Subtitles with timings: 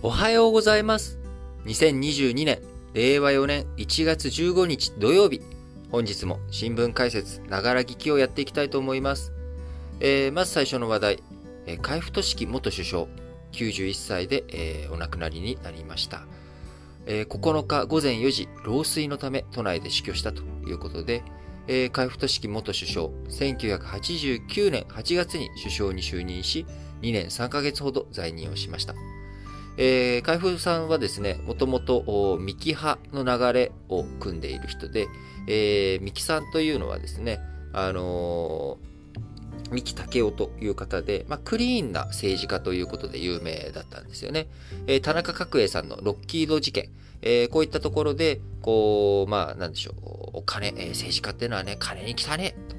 [0.00, 1.18] おはようございます。
[1.64, 2.60] 2022年、
[2.94, 5.42] 令和4年1月15日土曜日。
[5.90, 9.32] 本日も新聞解説、ながら聞きをやっていきたいと思います。
[9.98, 11.22] えーまず最初の話題、
[11.66, 13.06] えー海部俊樹元首相、
[13.50, 16.28] 91歳で、えーお亡くなりになりました。
[17.06, 21.24] えー9日午前4時、老衰のため都内で死去したということで、
[21.66, 26.66] えー海部俊樹元首相、1989年8月に首相に就任し、
[27.02, 28.94] 2年3ヶ月ほど在任をしました。
[29.80, 35.06] えー、海部さんはですね、もともと三木派の流れを組んでいる人で、
[35.46, 37.40] えー、三木さんというのはですね、
[37.72, 38.88] あのー
[39.70, 44.46] 三木武夫という方で、まあ、クリーンな政治家ということで有名だったんですよね。
[44.86, 46.88] えー田中角栄さんのロッキード事件、
[47.20, 49.94] えーこういったところで、こう、まあ、なんでしょう、
[50.38, 52.76] お金、えー政治家っていうのはね、金に汚ねと。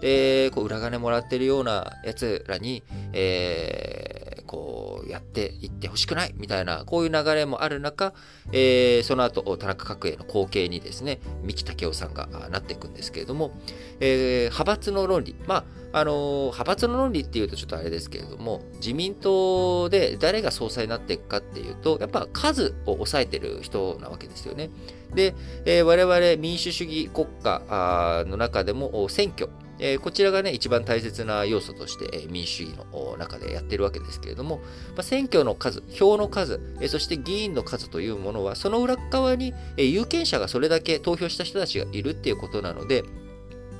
[0.00, 8.12] で、こう、裏金もらってるような奴らに、えーこう、やっていってほしくないみたいな、こういう流れもある中、
[8.52, 13.52] えーその後、田中角栄の後継にですね、三木武夫さんがなっていくんですけれども、
[14.00, 15.34] えー派閥の論理。
[15.46, 24.68] まあ、あのー派閥の論理っていうとちょっとあれですけれども、自民党で誰が総裁になっていくかっていうと、やっぱ数を抑えてる人なわけですよね。
[25.14, 29.48] で、えー我々民主主義国家の中でも選挙、
[29.84, 34.60] えこちらがね、一番大切な要素として、え民主主義の中でやってるわけですけれども、
[34.96, 43.02] ま、選挙の数、票の数、えそして議員の数というものは、その裏側に、え有権者がそれだけ投票した人たちがいるっていうことなので、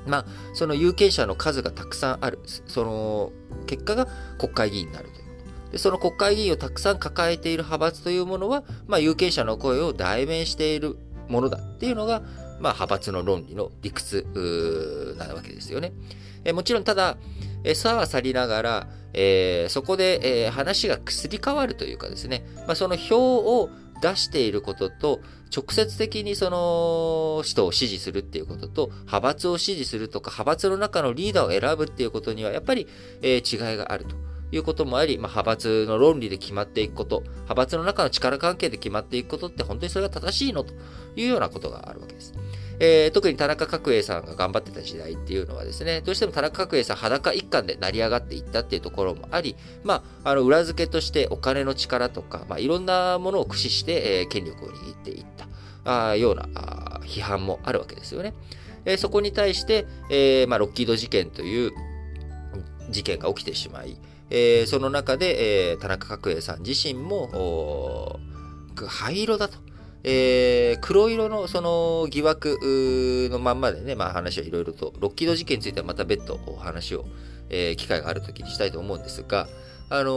[0.04, 3.32] まあ、その有権者の数がたくさんある、その
[3.66, 4.08] 結果が
[4.38, 5.22] 国会議員になるという。
[5.70, 12.22] でその国会議員をたくさん抱えている派閥というものは、まあ、有権者の声を代弁しているものだっていうのが、
[12.62, 14.24] まあ、派閥の論理の理屈
[15.18, 15.92] なわけですよね。
[16.44, 17.18] えもちろん、ただ、
[17.64, 23.68] えさは去りながら、えーそこで、えー話がすり替わるというかですね、まあ、その票を
[24.00, 25.20] 出していることと、
[25.54, 32.86] 直接的にその人を支持するっていうことと、派閥を支持するとか、派閥の中のリーダーを選ぶっていうことには、やっぱり、
[33.22, 34.14] えー違いがあると。
[34.52, 40.74] いうこともあり、まあ、派閥の論理で決まっていくこと、派閥の中の力関係で決まっていくことって本当にそれが正しいのと
[41.16, 42.34] いうようなことがあるわけです。
[42.78, 55.26] えー特に田中角栄さんが頑張ってた時代っていうのはですね、どうしても田中角栄さん裸一貫で成り上がっていったっていうところもあり、まあ、あの裏付けとしてお金の力とか、まあ、いろんなものを駆使して、えー権力を握っていっ
[55.84, 58.34] たあようなあ批判もあるわけですよね。
[58.84, 61.72] えーそこに対して、えーまあ、ロッキード事件という
[62.90, 63.96] 事件が起きてしまい、
[64.34, 68.18] えーその中で、えー田中角栄さん自身も、
[68.88, 69.58] 灰色だと。
[70.04, 72.58] えー黒色のその疑惑
[73.30, 77.04] のまんまでね、まあ話はいろいろと、ロッキード事件についてはまた別途お話を、
[77.50, 79.48] えー機会があるときにしたいと思うんですが、
[79.90, 80.10] あの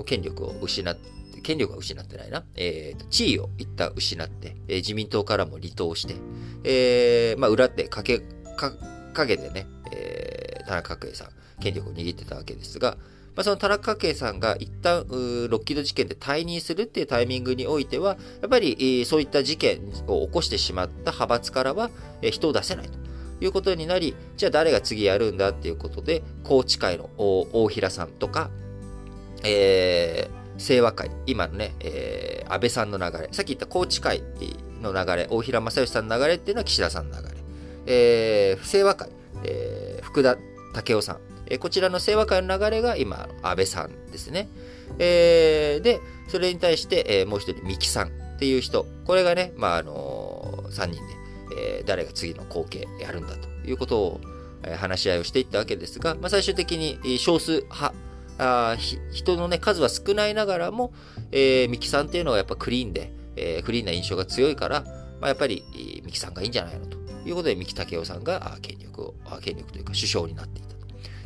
[0.00, 6.16] ー権力を失って、権力は失ってないな、えー地位を一旦失って、えー自民党からも離党して、
[6.64, 8.18] えーまあ裏で影、
[8.56, 8.72] か
[9.14, 11.28] 影でね、えー田中角栄さん、
[11.62, 12.96] 権力を握ってたわけですが、
[13.34, 15.14] まあ、その田中角栄さんが一旦ロ
[15.58, 22.98] ッキード事件で退任するっていうタイミングにおいては、やっぱりそういった事件を起こしてしまった派閥からは人を出せないと
[23.44, 28.50] いうことになり、じゃあ誰が次やるんだっていうことで、宏池会の大平さんとか、
[29.44, 34.22] えー、清和会、今のね、えー安倍さんの流れ、さっき言った宏池会
[34.82, 37.34] の流れ、大平正義さんの流れっていうのは岸田さんの流れ、
[37.86, 39.08] えー、清和会、
[39.44, 40.36] えー福田
[40.74, 41.18] 武雄さん、
[41.52, 44.48] えこちらの清和会の流れが今、安倍さんですね。
[44.98, 51.00] えーで、それに対して、えーもう一人、三木さんっていう人、これがね、まあ、あのー、3人で、
[51.58, 54.20] えー誰が次の後継やるんだということを、
[54.64, 57.94] え話し合いをしていったわけですが、まあ、最終的に少数派、
[58.38, 58.76] あ
[59.10, 60.94] 人の、ね、数は少ないながらも、
[61.32, 64.84] えー、三木さんっていうのはやっぱクリーンで、えークリーンな印象が強いから、
[65.20, 65.62] まあ、やっぱり
[66.02, 66.96] 三木さんがいいんじゃないのと
[67.26, 70.71] いうことで、三木武夫さんが権力を、権力というか首相になっていた。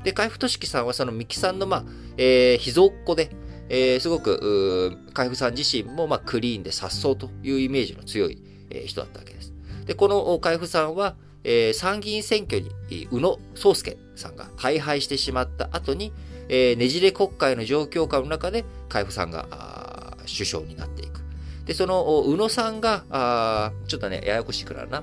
[0.07, 1.85] で、海部俊樹さんはその三木さんの、まあ、
[2.17, 3.29] えー秘蔵っ子で、
[3.69, 9.53] えーすごく、海部さん自身も、まあ、クリーンで颯爽というイメージの強い、えー人だったわけです。
[9.85, 12.71] で、この海部さんは、えー参議院選挙に、
[13.11, 16.13] 宇野宗介さんが大敗してしまった後に、
[16.49, 21.21] えーねじれ国会の状況下の中で、海部さんが首相になっていく。
[21.65, 25.03] で、その、宇野さんが、あちょっとね、ややこしくなるな。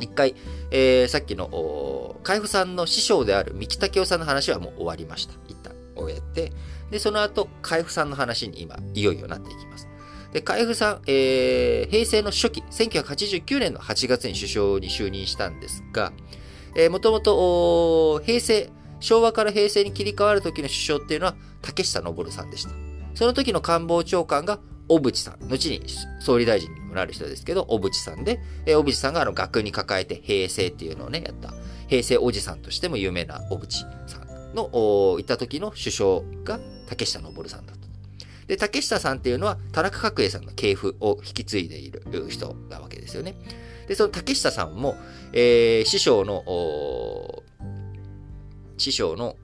[0.00, 0.34] 一回、
[0.70, 5.34] えーさっきの、海部さんの師匠である三木武夫さんの話はもう終わりました。
[5.48, 6.52] 一旦終えて、
[6.90, 9.88] で、その後、海部さんの話に今、いよいよなっていきます。
[10.32, 16.12] で、海部さん、えー平成の初期、1989年の8月に首相に就任したんですが、
[16.74, 18.70] えー、もともと、平成、
[19.00, 22.70] 昭和から平成に切り替わる時の首相っていうのは、竹下登さんでした。
[23.14, 25.82] その時の官房長官が小渕さん、後に
[26.20, 31.54] 総理大臣にもなる人ですけど、小渕さんで、え小渕さんがあの額に抱えて平成っていうのをね、やった、
[31.88, 33.68] 平成おじさんとしても有名な小渕
[34.06, 37.78] さんの、行った時の首相が竹下登さんだと。
[38.46, 43.34] で、竹下さんっていうのは田中角栄さんの系譜を引き継いでいる人なわけですよね。
[43.88, 44.96] で、その竹下さんも、
[45.32, 47.42] えー、師匠の、
[48.78, 49.36] 師匠の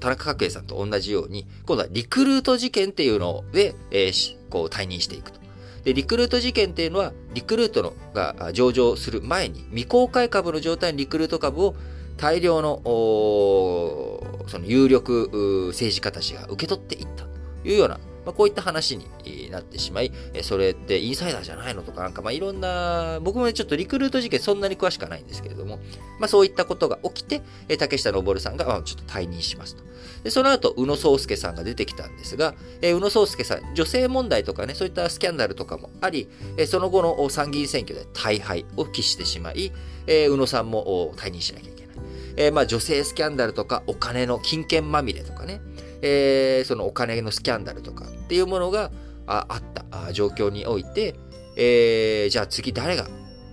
[0.00, 5.40] 田中角栄さんと同じように、今度はリクルート事件っていうので、えー、こう退任していくと。
[5.84, 11.74] で、リクルート事件っていうのは、リクルートのが上場する前に、未公開株の状態のリクルート株を
[12.16, 15.28] 大量の、その有力
[15.68, 17.30] 政治家たちが受け取っていったと
[17.68, 25.78] いうようなまあ、こういった話になってしまい、それってインサイダーじゃないのとか、なんかまあいろんな、僕もね、ちょっとリクルート事件そんなに詳しくはないんですけれども、
[26.18, 27.42] まあそういったことが起きて、
[27.76, 29.82] 竹下登さんが、あ、ちょっと退任しますと。
[30.24, 39.72] で、その後、宇野宗介さんが出てきたんですが、え、宇野宗介さん、女性問題とかね、そういったスキャンダルとかもあり、え、その後の参議院選挙で大敗を喫してしまい、
[40.06, 41.96] え、宇野さんも退任しなきゃいけない。
[42.36, 45.60] え、まあ女性スキャンダルとか、お金の金券まみれとかね、
[46.02, 48.90] えー、そのお金のスキャンダルとかっていうものが
[49.26, 51.14] あった状況において、
[51.56, 53.06] えー、じゃあ次誰が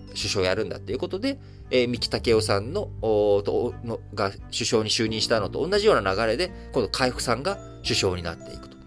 [0.10, 1.40] 首相やるんだっていうことで、
[1.72, 8.78] えー、三木武夫さんのとのが首相に就任したのと同じような流れで、今度海部さんが首相になっていくと。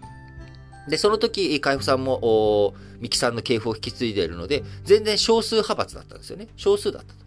[0.87, 6.47] で、その時、海部さんも、三木さんの系譜を引き継いでいるので、全然少数派閥だったんですよね。
[6.57, 7.22] 少数だったと。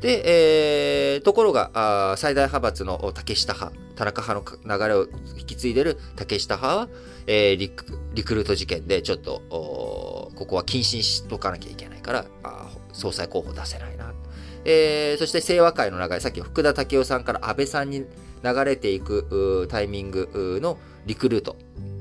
[0.00, 6.88] で、えー、ところが、最大派閥の竹下派、田中派の流れを引き継いでる竹下派は、
[7.26, 7.84] えー、リク
[8.14, 14.12] リクルート事件でちょっと、ここは謹慎しとかなきゃいけないから、あ総裁候補出せないな。
[14.64, 18.04] えー、そして清和会の流れ、さっき福田武雄さんから安倍さんに
[18.44, 21.56] 流れていくタイミングのリクルート。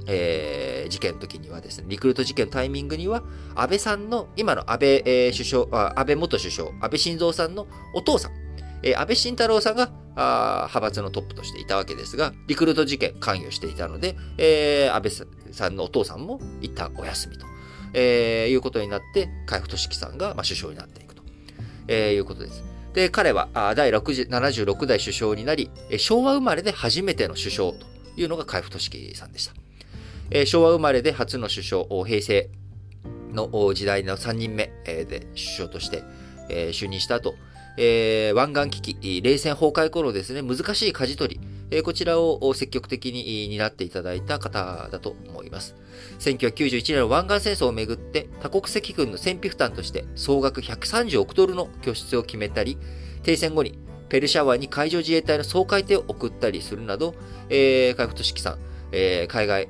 [0.07, 3.23] えー、事件の時にはですね、リクルート事件のタイミングには、
[3.55, 8.31] 安倍さんの、今の安倍、えー、首相、安倍元首相、安倍晋三さんのお父さん、
[8.83, 17.45] えー、安倍晋太郎さんがあ派閥のトップとしていたわけですが、リクルート事件関与していたので、えー、安倍さんのお父さんも一旦お休みと、
[17.93, 21.23] えー、いうことになって、海部俊樹さんが、まあ、首相になっていくと、
[21.87, 22.63] えー、いうことです。
[22.93, 25.69] で、彼は第76代首相になり、
[25.99, 29.53] 昭和生まれで初めての首相というのが海部俊樹さんでした。
[30.29, 32.49] えー、昭和生まれで初の首相、平成
[33.33, 36.03] の時代の3人目で首相として、
[36.49, 37.35] えー、就任した後、
[37.77, 45.75] えー、湾岸危機、冷戦崩壊頃ですね、難しい舵取り、えー、こちらを積極的に担っていただいた方だと思います。
[46.19, 52.77] 1991年の湾岸戦争をめぐって多国籍軍の戦費負担として総額130億ドルの拠出を決めたり、
[53.23, 53.77] 停戦後に
[54.09, 57.13] ペルシャ湾に海上自衛隊の総会艇を送ったりするなど、
[57.49, 58.57] えー、海部俊樹さん、
[58.91, 59.67] えー、海外、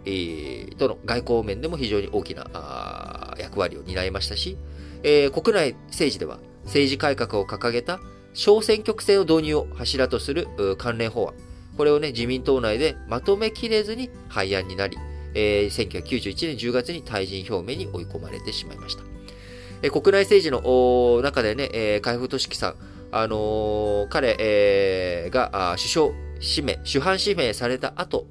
[0.78, 4.58] との外交面でも非常に大きな役割を担いましたし、
[5.04, 8.00] えー、国内政治では政治改革を掲げた
[8.34, 10.48] 小選挙区制の導入を柱とする
[10.78, 11.34] 関連法案。
[11.78, 14.98] これをね、自民党内でまとめきれずに廃案になり、
[15.36, 19.04] えー、1991年10月に退陣表明に追い込まれてしまいました。
[19.84, 22.76] えー、国内政治の中でね、えー、海部俊樹さん、
[23.12, 26.10] あのー、彼、えー、が首相
[26.42, 28.26] 指名、主犯指名された後、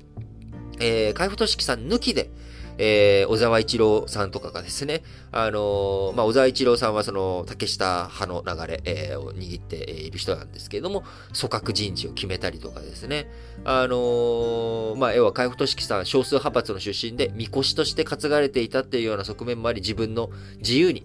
[0.81, 2.31] えー、海部俊樹さん抜きで、
[2.79, 11.03] えー、小沢一郎さんとかがですね、あのー、まあ、小沢一郎さんはその、竹下派の流れ、えー、を握っている人なんですけれども、
[11.39, 13.31] 組閣人事を決めたりとかですね、
[13.65, 21.01] あのー、まあ、要は海部俊樹さん、少数派閥の出身で、みこしとして担がれていたっていうような側面もあり、自分の自由に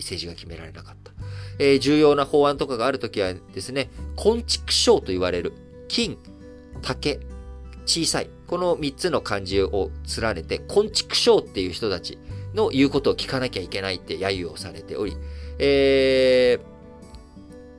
[0.00, 1.12] 政治が決められなかった。
[1.58, 5.52] えー、重要な法案とかがあるときはですね、昆虫賞と言われる、
[5.86, 6.18] 金、
[6.82, 7.20] 竹、
[7.84, 8.30] 小さい。
[8.52, 9.90] この3つの漢字を
[10.20, 12.18] 連ねて、昆畜賞っていう人たち
[12.52, 15.16] の言うことを聞かなきゃいけないって揶揄をされており、
[15.58, 16.58] え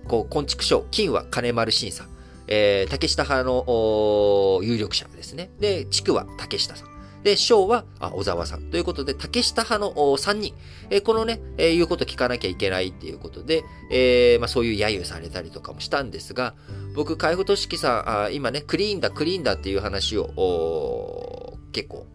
[0.03, 2.07] ー、こう、昆畜賞、金は金丸審査、
[2.47, 5.51] えー、竹下派の有力者ですね。
[5.59, 6.92] で、地区は竹下さん。
[7.23, 8.63] で、章は小沢さん。
[8.63, 10.53] ということで、竹下派の3人。
[10.89, 16.53] えー、このね、えー、言うこと聞かなきゃいけないっていうことで、えー、まあそういう揶揄されたりとかもしたんですが、
[16.95, 22.05] 僕、海部俊樹さんあ、今ね、クリーンだ、クリーンだっていう話を、結構、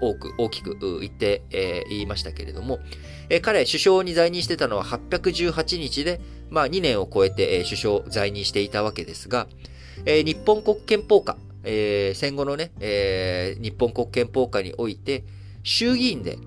[0.00, 2.78] 多く、大きく言って、えー、言いましたけれども、
[3.28, 9.46] えー、彼、首相に在任してたのは818日で、まあ2年を超えて、えー、首相在任していたわけですが、
[10.04, 15.24] えー、日本国憲法下、えー、戦後のね、えー、日本国憲法下において、
[15.62, 16.38] 衆議院で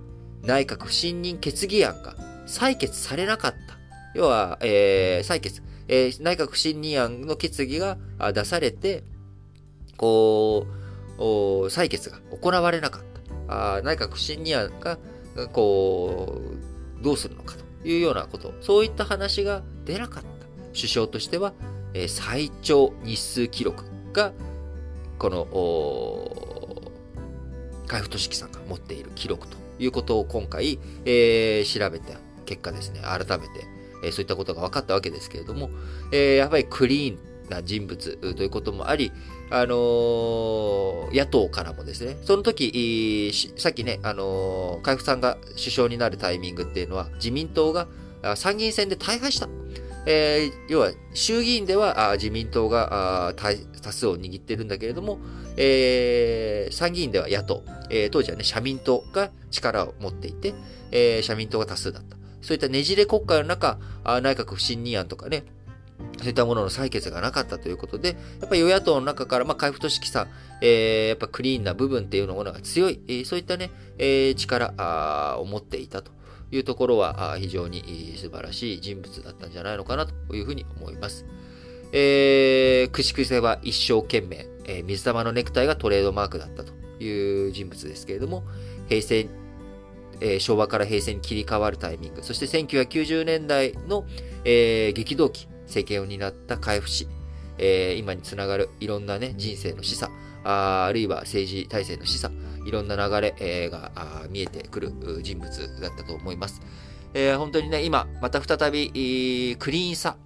[0.44, 2.16] 内閣不信任決議案が
[2.48, 3.78] 採決されなかった。
[4.14, 7.98] 要は、えー、採決、えー、内閣不信任案の決議が
[8.34, 9.04] 出されて、
[9.98, 10.68] こ
[11.18, 11.22] う、
[11.68, 13.16] 採決が行われなかった。
[13.78, 14.98] あ内閣不信任案が
[15.52, 16.42] こ
[17.00, 20.30] う、どうするのかというようなこと、そういった話が出なかった。
[20.74, 21.54] 首相としては、
[21.94, 24.34] えー、最長日数記録が、
[25.18, 26.92] この、
[27.88, 33.66] 海部俊樹さんが持っている記録ということを今回、えー、調べた結果ですね、改めて、
[34.04, 35.70] えー、そういったことが分かったわけですけれども、
[36.12, 39.12] えー、やっぱりクリーンな人物ということもあり、
[39.50, 47.88] あの、野党からもですね、その時、さっきね、あの、海部さんが首相になるタイミングっていうのは、自民党が
[48.36, 49.48] 参議院選で大敗した。
[50.06, 53.34] えー、要は衆議院では自民党が
[53.82, 55.20] 多数を握ってるんだけれども、
[55.58, 60.54] えー、参議院では野党、えー、当時はね、社民党が力を持っていて、
[60.92, 62.18] え、社民党が多数だった。
[62.42, 65.44] そういったねじれ国会の中、内閣不信任案とかね、
[66.20, 68.10] そういったものの採決がなかったということで、
[68.40, 70.28] やっぱり与野党の中から、まあ、海部俊樹さん、
[70.62, 76.12] えー、やっぱクリーンな部分っていうのが強い、えー、そういったね、えー、力あを持っていたと
[76.52, 81.26] いうところは非常に素晴らしい人物だったんじゃないのかなというふうに思います。
[81.92, 88.44] えー、くしくせは一生懸命、えー、水玉のネクタイがトレードマークだったという人物ですけれども、
[88.90, 89.30] 平成、
[90.20, 94.06] えー、昭和から平成に切り替わるタイミング、そして1990年代の、
[94.44, 97.08] えー、激動期、政権を担った海部氏、
[97.58, 100.10] えー、今につながるいろんなね、人生の示唆、
[100.44, 102.32] ああるいは政治体制の示唆、
[102.66, 103.92] いろんな流れ、が
[104.30, 104.92] 見えてくる
[105.22, 106.62] 人物だったと思います。
[107.14, 110.18] えー、本当にね、今、また再び、クリーンさ、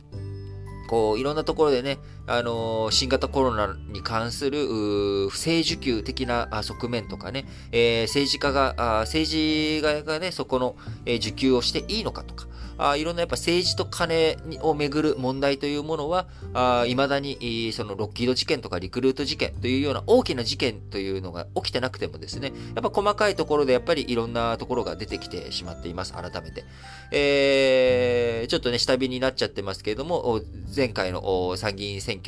[0.89, 12.45] こう、いろんなところでね、あの、新型コロナに関する、不正受給的な側面とかね、えー、政治家が、政治家がね、そこの、受給をしていいのかとか、
[12.79, 26.63] あいろんなやっぱ政治と金をめぐる問題というものは、あ未だに、そのロッキード事件とかリクルート事件というような大きな事件というのが起きてなくてもですね、やっぱ細かいところでやっぱりいろんなところが出てきてしまっています、改めて。
[27.11, 30.41] えー、ちょっとね、下火になっちゃってますけれども、
[30.73, 32.18] 前回の参議院選挙、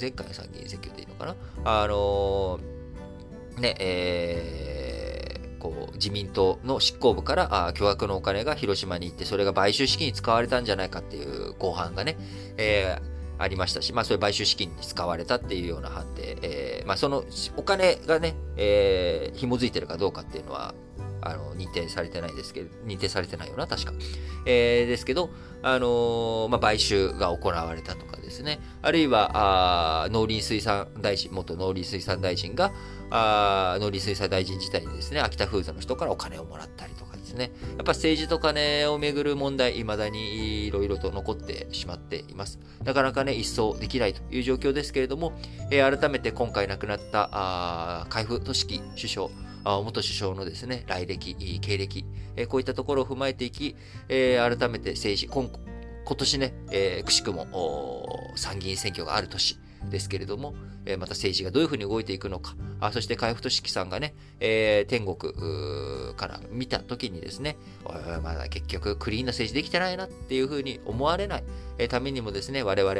[0.00, 1.34] 前回の参議院選挙でいいのかな？
[1.64, 12.18] あのー、ね、えーこう自民党の執行部からあ巨額のお金が広島に行って、それが買収資金に使われたんじゃないかっていう公判がね、
[12.58, 17.24] えー、ありましたし、まあ、それ買収資金に使われたっていうような判定、えー、まあ、その
[17.56, 20.74] お金がね、えー、紐づいてるかどうかっていうのは、
[21.24, 23.92] あの、認定されてないですけど、認定されてないよな、確か。
[24.46, 25.30] えー、ですけど、
[25.62, 28.60] あのー、まあ、買収が行われたとかですね。
[28.82, 32.72] あるいは、あ農林水産大臣、元農林水産大臣が、
[33.10, 37.52] あ農林水産大臣自体にですね、秋田フーズの人からお金をもらったりとかですね。
[37.76, 42.58] やっぱ政治と金をめぐる問題、未だにいろいろと残ってしまっています。
[42.84, 45.32] なかなかね、一掃できないという状況ですけれども、
[45.70, 49.28] えー、改めて今回亡くなったあ海部俊樹首相、
[49.64, 52.04] 元首相のですね、来歴、経歴、
[52.36, 53.76] えこういったところを踏まえていき、
[54.08, 55.50] え改めて政治、今
[56.04, 59.58] 今年ね、えー、くしくも参議院選挙がある年
[59.90, 60.54] ですけれども、
[60.86, 65.32] え、また政治がどういうふうに動いていくのか、あそして海部俊樹さんがね、えー、天国
[66.14, 67.56] から見たときにですね、
[68.22, 71.44] まだ結局クリーンな政治できてないなっていうふうに思われない、
[71.78, 72.94] えためにもですね、我々、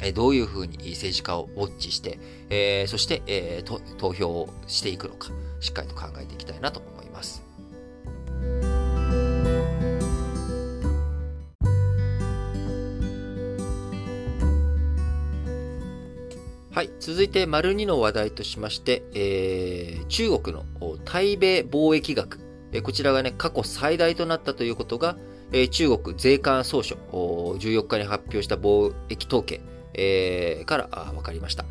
[0.00, 3.62] えどういうふうに政治家をウォッチして、えそして、え
[3.98, 5.28] 投票をしていくのか、
[5.60, 7.42] しっかりと考えていきたいなと思います。
[16.78, 16.90] はい。
[17.00, 20.64] 続いて、丸2の話題としまして、えー、中国の
[21.04, 22.38] 対米貿易額、
[22.70, 25.16] えこちらがね、過去最大となったということが、
[25.50, 29.60] えー、中国税関総署、14日に発表した貿易統計、
[29.94, 31.64] えー、から分かりました。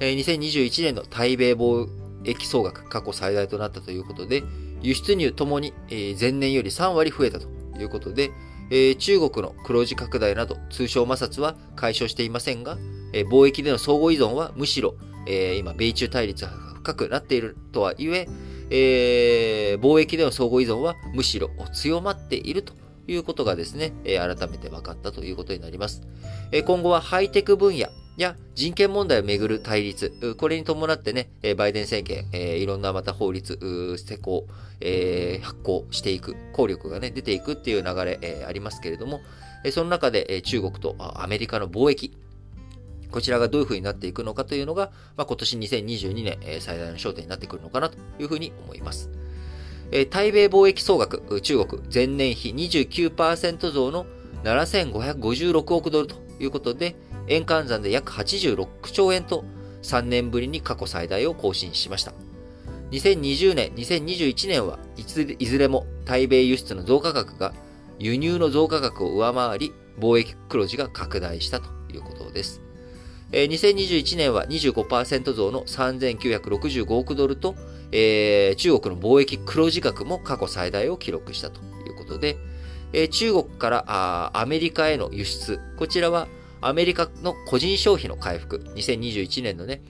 [0.00, 1.88] えー、2021年の対米貿
[2.24, 4.42] 易総額過去最大となったということで、
[4.82, 5.72] 輸出入ともに、
[6.20, 7.48] 前年より3割増えたと
[7.78, 8.30] いうことで、
[8.98, 12.76] 中国の黒字拡大など通商摩擦は解消していませんが、
[13.30, 14.94] 貿易での相互依存はむしろ、
[15.56, 18.26] 今、米中対立が深くなっているとはいえ、
[19.80, 22.74] 貿易での相互依存はむしろ強まっていると
[23.06, 26.02] いうことがですね、改めて分かったということになります。
[26.66, 27.88] 今後はハイテク分野
[28.22, 34.46] や人権問題をめぐる対立、これに伴ってね、バイデン政権、いろんなまた法律、施行、
[35.42, 39.20] 発行していく、効力がね、出ていくっていう流れ、ありますけれども、
[39.70, 42.16] その中で、中国とアメリカの貿易、
[43.10, 49.10] こちらがどういう風になっていくのかというのが、まあ、今年2022年、最大の焦点になってくるのかなというふうに思います。
[49.90, 54.06] えー、対米貿易総額、中国、前年比29%増の
[54.44, 56.96] 7556億ドルということで、
[57.28, 59.44] 円換算で約86兆円と
[59.82, 62.12] 3年ぶりに過去最大を更新しました。
[62.90, 67.52] 2020年、2021年はいずれも対米輸出の増加額が
[67.98, 72.62] 輸入の増加額を上回り、貿易黒字が拡大したということです。
[73.30, 77.56] 2021年は25%増の3965億ドルと、
[77.92, 82.38] えー、中国の貿易黒字額も過去最大を記録したということで、
[82.94, 86.26] えー、中国からあアメリカへの輸出、こちらは
[86.60, 89.80] アメリカの個人消費の回復、2021年のね、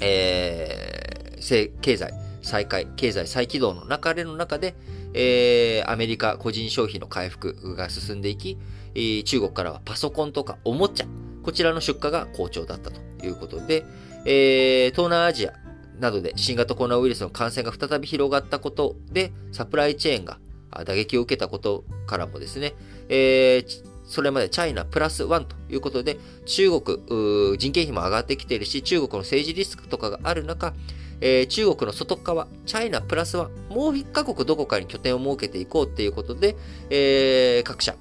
[0.00, 2.12] えー、経済
[2.42, 4.74] 再開、経済再起動の流れの中で、
[5.14, 8.58] えー、アメリカ個人消費の回復が進んでいき、
[8.94, 11.06] えー、中国からはパソコンとかおもちゃ、
[11.42, 13.84] こちらの出荷が好調だったということで、
[14.24, 15.54] えー、東南アジア
[15.98, 20.38] などで新型コロナウイルスの感染が再び広がったことで、サプライチェーンが
[20.84, 22.74] 打撃を受けたことからもですね、
[23.08, 30.74] えー、それまでチャイナプラスワンということで、中国、人件費も上がってきているし、中国の政治リスクとかがある中、
[31.20, 36.56] えー、中国の外側、チャイナプラスワン、もう一カ国どこかに拠点を設けていこうっていうことで、
[36.90, 37.96] えー、各社、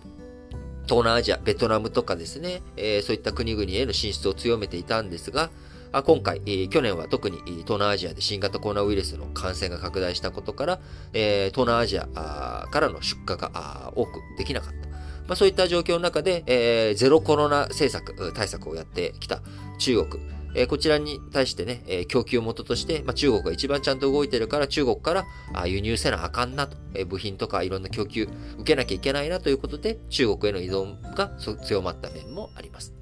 [0.84, 5.50] 東南アジア、ベトナムとかですね、えー、そういった国々への進出を強めていたんですが、
[5.92, 10.80] あ今回、えー、去年は特に東南アジアで新型コロナウイルスの感染が拡大したことから、
[11.14, 14.85] えー、東南アジアからの出荷が多くできなかった。
[15.28, 19.42] まあ、そういった状況の中で、えー、ゼロコロナ政策、対策をやってきた
[19.80, 20.24] 中国。
[20.58, 28.30] えー、こちらに対してね、えー、供給元として、まあ、中国が一番ちゃんと動いてるから中国からあ輸入せなあかんなと、えー、部品とかいろんな供給
[28.60, 32.94] 受けなきゃいけないなということで中国への依存が強まった面もあります。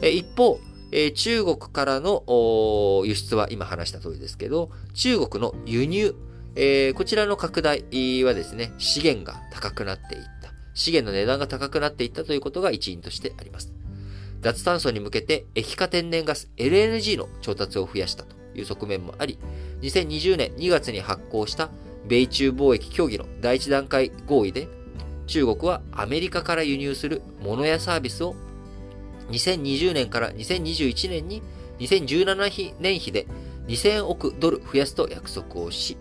[0.00, 0.58] えー、一方、
[0.92, 2.22] えー、中国からの
[3.04, 6.14] 輸出は今話した通りですけど、中国の輸入、
[6.54, 7.82] えー、こちらの拡大
[8.24, 10.41] はですね、資源が高くなっていっ。
[10.74, 13.72] 資源の値段が高くなっていったということが一因としてあります。
[14.40, 19.38] 脱炭素に向けて液化天然ガス LNG の調達を増やしたという側面もあり、
[19.82, 21.70] 2020年2月に発行した
[22.06, 24.68] 米中貿易協議の第一段階合意で、
[25.26, 28.34] 中国はアメリカから輸入する物やサービスを
[29.30, 31.42] 2020年から2021年に
[31.78, 33.26] 2017年比で
[33.68, 35.96] 2000億ドル増やすと約束をし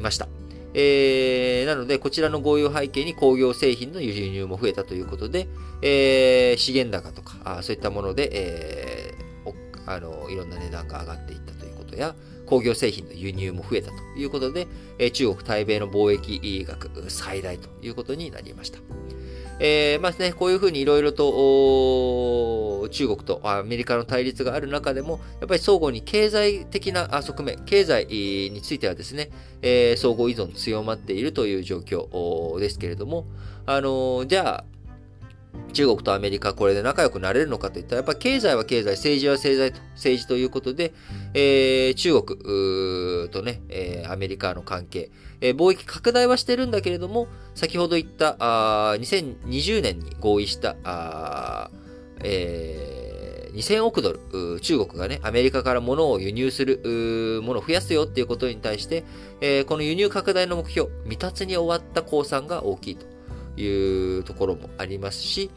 [0.00, 0.28] ました。
[0.74, 5.48] えー、なので、こちらの合意を背景に工業製品の輸入も増えたということで、
[5.82, 12.14] えー、資源高とか、あそういったもので、えー、あの、いろんな値段が上がっていったということや、
[12.46, 14.66] 工業製品の輸入も増えたということで、
[14.98, 18.80] え中国対米の貿易額最大ということになりました。
[19.60, 29.30] えー、まあね、こういうふうにいろいろと中国とアメリカの対立がある中でも、やっぱり相互に経済的な側面、経済についてはですね、
[29.62, 33.26] えー、相互依存強まっているという状況ですけれども、
[33.66, 34.64] あのー、じゃあ、
[35.72, 40.92] 中国とアメリカこれで仲良くなれるのかといったら、やっぱ経済は経済、政治は政治と政治ということで、
[41.34, 45.10] えー、中国とね、えー、アメリカの関係、
[45.44, 51.70] え、貿易拡大はしてるんだけれども、先ほど言ったあ2020年に合意したあ、
[52.20, 56.80] えー、2000億ドル、中国がね、アメリカから物を輸入する、
[57.42, 59.04] ものを増やすよっていうことに対して、
[59.42, 63.04] えー、この輸入拡大の目標、未達に終わった公算が大きいと
[63.60, 65.50] いうところもありますし、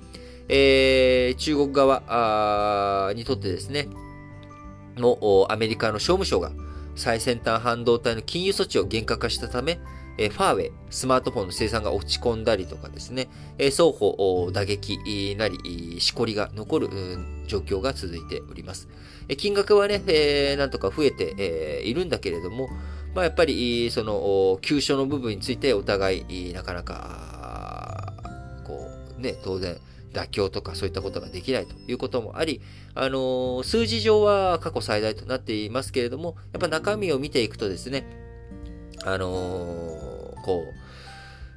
[0.49, 3.87] えー、中国側にとってですね、
[4.97, 6.51] のアメリカの商務省が
[6.97, 9.79] 最先端半導体の禁輸措置を厳格化したため、
[10.17, 13.27] えファーウェイ、スマートフォンの生産が落ち込んだりとかですね、
[13.59, 16.89] え双方打撃なり、しこりが残る
[17.45, 18.89] 状況が続いております。
[19.29, 22.67] え金額はね、えー、なんとか増えて、えいるんだけれども、
[23.13, 28.13] まあ、やっぱり、その、急所の部分についてお互い、なかなか、
[28.63, 29.77] こう、ね、当然、
[30.17, 32.61] 妥協とかそういったことができないということもあり、
[32.95, 38.05] あのー、数字上は過去最大となっていますけれども、やっぱ中身を見ていくとですね、
[39.03, 40.87] あのー、こう、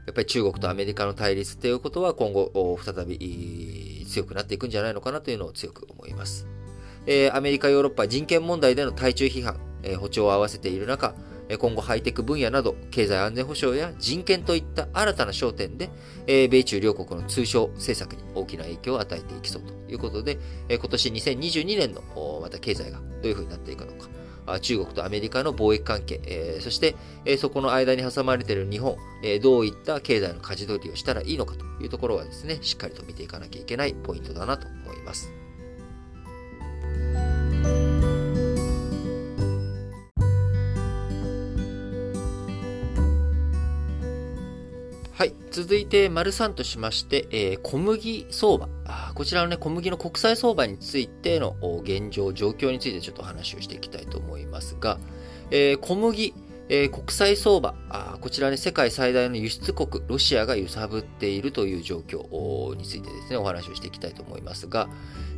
[0.06, 6.46] やっぱり中国とアメリカの対立ということは今後再び強くなっていくんじゃないのかなというのを強く思います。
[7.06, 11.14] えー、アメリカ、ヨーロッパ人権問題での対中批判、えー、歩調を合わせている中、
[11.58, 15.90] 今後ハイテク分野など、経済安全保障や人権といった新たな焦点で、
[16.48, 24.08] 米中両国の通商政策に大きな影響を与えていきそうということで、今年2022年のまた経済がどういうふうになっていくのか、
[24.60, 26.96] 中国とアメリカの貿易関係、そして、
[27.38, 28.96] そこの間に挟まれている日本、
[29.42, 35.32] どういった経済の舵取りをしたらいいのかというところはですね、しっかりと見ていかなきゃいけないポイントだなと思います。
[45.20, 45.34] はい。
[45.50, 48.70] 続いて、丸3としまして、えー、小麦相場。
[49.14, 54.98] こちらのね、小麦の国際相場についての現状、状況についてちょっと話をしていきたいと思いますが、
[55.50, 56.32] えー、小麦、
[56.72, 64.88] えー、国際相場あ、こちらね、世界最大の輸出国、ロシアが揺さぶっているという状況についてですね、お話をしていきたいと思いますが、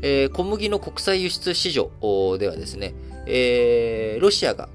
[0.03, 1.90] えー、小麦の国際輸出市場
[2.37, 2.95] ではですね、
[3.27, 4.68] えー、ロシアが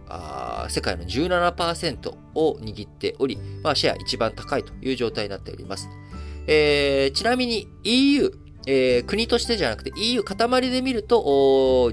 [0.70, 5.88] 世界の17%を握っており、まあ、シェア一番高いという状態になっております。
[6.48, 8.32] えー、ちなみに EU、
[8.70, 10.38] えー、国としてじゃなくて EU 塊
[10.70, 11.24] で見ると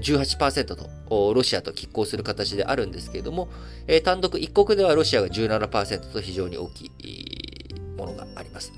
[0.01, 3.47] 18%とロシアと拮抗する形であるんですけれども、
[3.87, 8.73] えー、単独一国ではロシアが17%と非常に大きいものがあります。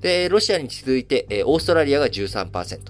[0.00, 2.80] で、ロシアに続いて、えー、オーストラリアが13%。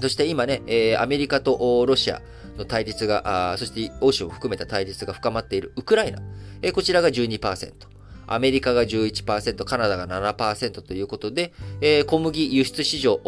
[0.00, 2.20] そして今ね、え、アメリカとロシア
[2.58, 6.20] の対立が、そして欧州を含めた対立が深まっているウクライナ、
[6.60, 7.91] え、こちらが12%。
[8.34, 13.20] アメリカが11%、カナダが7%ということで、えー、小麦輸出市場、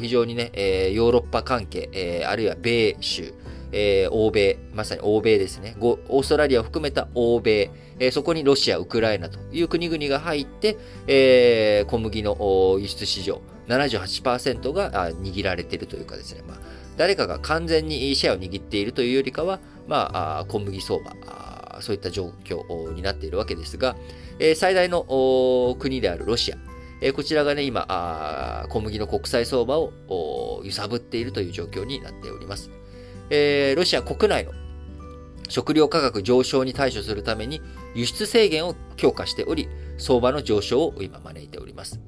[0.00, 3.34] 非常にね、えー、ヨーロッパ関係、えー、あるいは米州、
[3.72, 5.76] えー、欧米、まさに欧米ですね。
[5.80, 16.58] オーストラリアを含めた欧米、えー、そこにロシア、ウクライナという国々が入って、えー、小麦の輸出市場78%が握られているというかですね、まあ、
[16.96, 23.96] 誰かが完全にシェアを握っているというよりかは、まあ、小麦相場、そういった状況になっているわけですが、
[24.44, 26.56] え最大の国であるロシア、
[27.00, 32.68] えこちらがね、今小麦の国際相場を揺さぶっているという状況になっております。
[33.30, 34.50] えロシア国内の
[35.48, 37.60] 食料価格上昇に対処するために
[37.94, 42.00] 輸出制限を強化しており、相場の上昇を今招いております。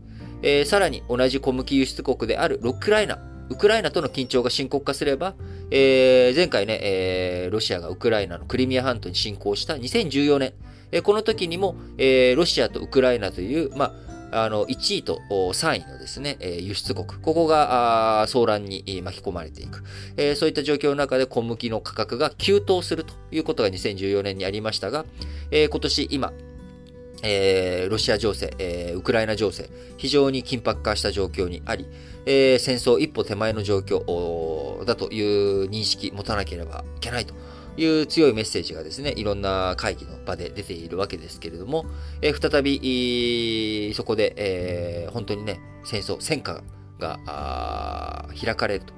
[0.42, 3.18] えー、さらに同じ小麦輸出国であるウクライナ、
[3.48, 5.36] ウクライナとの緊張が深刻化すれば、
[5.70, 10.52] えー、前回ね、えー、ロシアがウクライナのクリミア半島に侵攻した2014年、
[10.94, 13.92] えこの時にも、えロシアとウクライナという、ま
[14.30, 17.06] あ、あの、1位と3位のですね、輸出国。
[17.06, 19.82] ここが、騒乱に巻き込まれていく。
[20.36, 25.04] そういった状況の中で小麦の価格が急騰するということが2014年にありましたが、
[25.50, 26.32] 今年今、
[27.24, 31.86] えー、ロシア情勢、えー、ウクライナ情勢、非常に緊迫化した状況にあり、
[32.26, 37.34] えー、戦争一歩手前の状況だという認識持たなければいけないと
[37.76, 41.84] いう強いメッセージがですね、いろんな会議の場で出ているわけですけれども、
[42.22, 46.62] えー、再び、そこで、えー、本当にね、戦争、戦火
[46.98, 48.94] が開かれると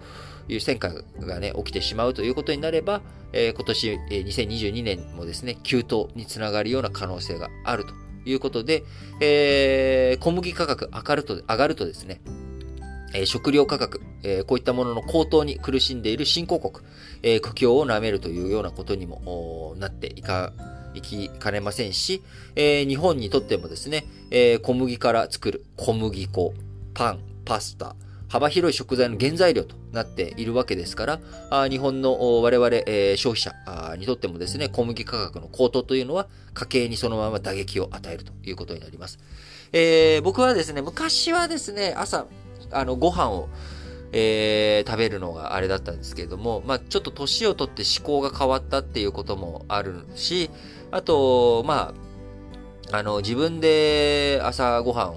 [0.49, 7.95] いう戦火がね、起きてしまうということになれば、えー、今年、えー、2022年もですね、急騰につながるような可能性があると
[8.29, 8.85] いうことで、
[9.21, 12.21] えー、小麦価格上がると上がるとですね、
[13.25, 14.01] 食料価格、
[14.47, 16.85] こういったものの高騰に苦しんでいる新興国、
[17.41, 20.53] 苦境を舐めるというようなことにもなっていか、
[20.95, 22.23] いきかねませんし、
[22.55, 24.07] 日本にとってもですね、
[24.63, 26.55] 小麦から作る小麦粉、
[26.95, 27.95] パン、パスタ、
[28.29, 32.71] 幅広い食材の原材料となっているわけですから、日本の我々、
[33.17, 33.55] 消費者
[33.97, 39.19] にとってもですね、小麦価格の高騰というのは家計にそのまま打撃を与えるということになります。
[39.73, 42.27] え、僕はですね、昔はですね、朝、
[42.71, 43.49] あの、ご飯を、
[44.13, 50.51] えー、食べるのがあれだったんですけれども、まあ、ちょっと年を取って思考が変わったっていうこともあるし、
[50.91, 51.93] あと、ま
[52.93, 55.17] あ、あの、自分で朝ご飯を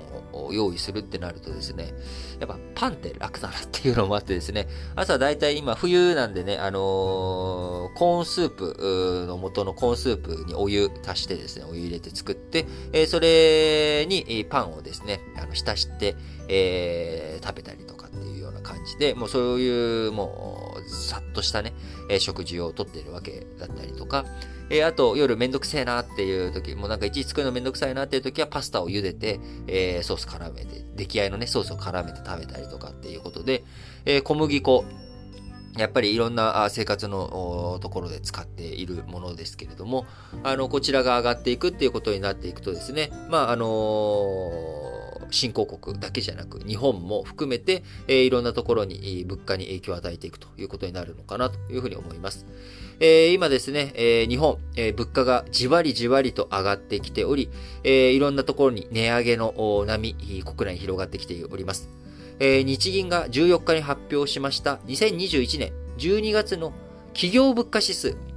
[0.51, 1.93] 用意するってなるとですね、
[2.39, 6.81] やっぱパンって楽だなっていうのもあってですね、朝だいたい今冬なんでね、あのー、
[7.97, 16.15] コーンスープの元のコーンスープにお湯足してですね、お湯入れて作って、えー、それにパンをですね、あの浸して、
[16.47, 21.73] えー、食べたりとかっていうような感じで、もうそういうもうさっとしたね
[22.09, 24.25] え、食事をとっているわけだったりとか、
[24.69, 33.63] えー、あと、夜めんどくせえなっていう時、もうなんかいちいち作るのめんどくさいなっていう時は、パスタを茹でて、えー、ソース絡めて、出来合いのね、ソースを絡めて食べたりとかっていうことで、
[34.05, 34.85] え、小麦粉、
[35.77, 40.05] やっぱりいろんな生活のところで使っているものですけれども、
[40.43, 44.88] あの、こちらが上がっていくっていうことになっていくとですね、まあ、あの
[45.31, 52.45] 新興国だけじゃなく、日本も含めて、えー、いろんなところに物価に影響を与えていくということになるのかなというふうに思います。
[52.99, 57.49] えー、今ですね、えー、日本、えー、物価がじわりじわりと上がってきており、
[57.83, 60.15] えいろんなところに値上げの波、
[60.45, 61.89] 国内に広がってきております。
[62.39, 66.73] え日銀が14日に発表しました2021年12月の
[67.13, 68.28] 企業物価指数。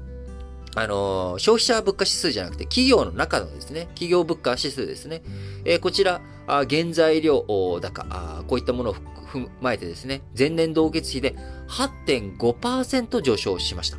[0.74, 5.22] あの消費者物価指数じゃなくて企業の中のですね、企業物価指数ですね。
[5.64, 7.44] えこちら、原材料
[7.80, 11.36] 高、こういったものを踏まえてですね、前年同月比で
[11.68, 13.98] 8.5%上昇しました。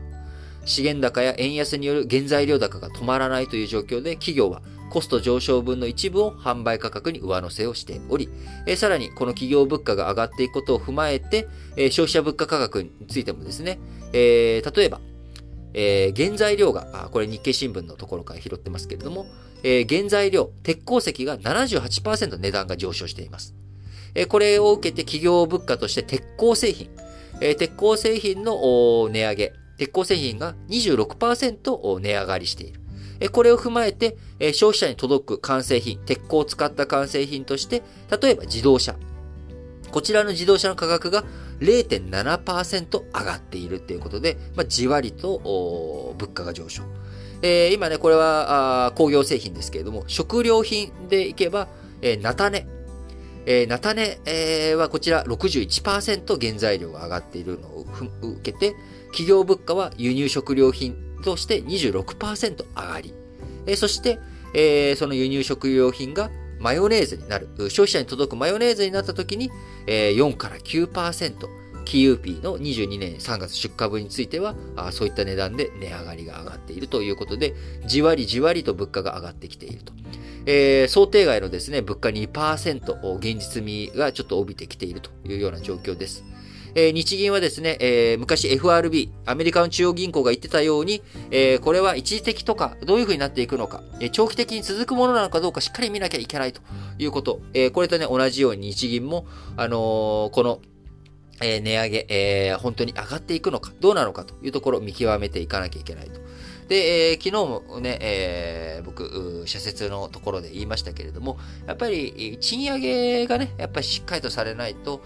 [0.65, 8.29] 資源高や円安による原材料高が止まらないという状況で、企業はコスト上昇分の一部を販売価格に上乗せをしており、
[8.65, 13.79] えさらにこの企業物価が上がっていくことを踏まえて、え消費者物価価格についてもですね、
[14.13, 15.01] え、例えば、
[15.73, 19.25] えー、原材料が、これ日経新聞のところから拾ってますけれども、
[19.63, 23.55] えー、原材料、鉄鉱石が78%値段が上昇しています。
[24.15, 26.89] えー、これを受けて企業物価として鉄鋼製品、
[27.41, 32.83] えー、鉄鋼製品の値上げ、鉄鋼製品が26%値上がりしている。
[33.31, 34.17] これを踏まえて、
[34.53, 37.81] 消費者に届く完成品、鉄鋼を使った完成品として、
[38.21, 38.95] 例えば自動車。
[39.91, 41.23] こちらの自動車の価格が
[41.59, 46.83] 0.7%上がっているということで、まあ、じわりと物価が上昇。
[47.41, 51.67] えー、今ね、これは工業製品ですけれども、食料品でいけば、
[52.01, 52.67] えー、菜種。
[53.45, 57.85] えー、菜種、えー、はこちら61%原材料が上がっているのを
[58.21, 58.75] 受けて、
[59.07, 63.13] 企業物価は輸入食料品として26%上がり、
[63.65, 64.19] えー、そして、
[64.53, 66.29] えー、その輸入食料品が
[66.63, 69.51] マヨネーズになる、消費者に届くマヨネーズになった時に、
[69.85, 71.35] えー、4から9%、
[71.83, 77.53] キユーピーの22年3月出荷分については、あそういった値段で値上がりが上がっているということで、
[77.85, 79.91] じわりじわりと物価が上がってきていると。
[80.45, 86.23] えー、想定外のですね、物価2%、現実味がちょっと帯びてきているというような状況です。
[86.75, 96.61] えー、日銀はですね、えー、昔 FRB、アメリカの中央銀行が言ってたように、えー、これは一時的とか、どういうふうになっていくのか、え長期的に続くものなのかどうかしっかり見なきゃいけないと
[96.97, 97.41] いうこと。
[97.53, 100.61] えこれとね、同じように日銀も、あのこの、
[101.41, 106.19] え値上げ、え本当に上がっていくのか、どうなのかというところを見極めていかなきゃいけないと。
[106.67, 107.31] で、えー、昨日
[107.71, 115.03] もね、えー、僕、社説のところで言いましたけれども、やっぱり賃上げがね、やっぱりしっかりとされないと、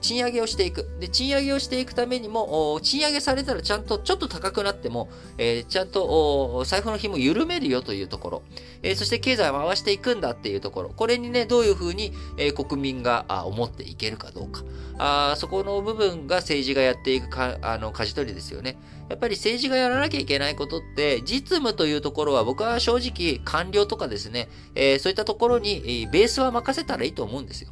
[0.00, 0.88] 賃上げをしていく。
[1.00, 8.42] で、賃上げをしていくためにも、賃上げされたらちゃんと、ちょっと高くなっても、えー、ちゃんと財布の紐緩めるよというところ、
[8.82, 14.62] えー、そして経済を回していくんだっていうところ、これにね、どういうふうに、えー、国民が思っていけるかどうか。
[14.98, 18.76] あそこの部分が政治がやっていくか、あの、舵取りですよね。
[19.12, 27.70] やっぱり政治がやらなきゃいけないことって、実務というところは僕は正直官僚とかですね、えー、そういったところにベースは任せたらいいと思うんですよ。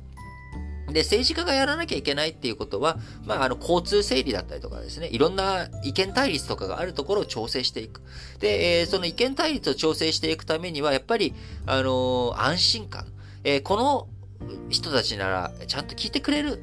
[0.92, 8.02] で、政治家がやらなきゃいけないっていうことは、まあ、あの、交通整理だったりとかですね、いろんな意見対立とかがあるところを調整していく。
[8.38, 13.06] で、えー、その意見対立を調整していくためには、やっぱり、あのー、安心感。
[13.44, 14.08] えー、この
[14.68, 16.62] 人たちなら、ちゃんと聞いてくれる。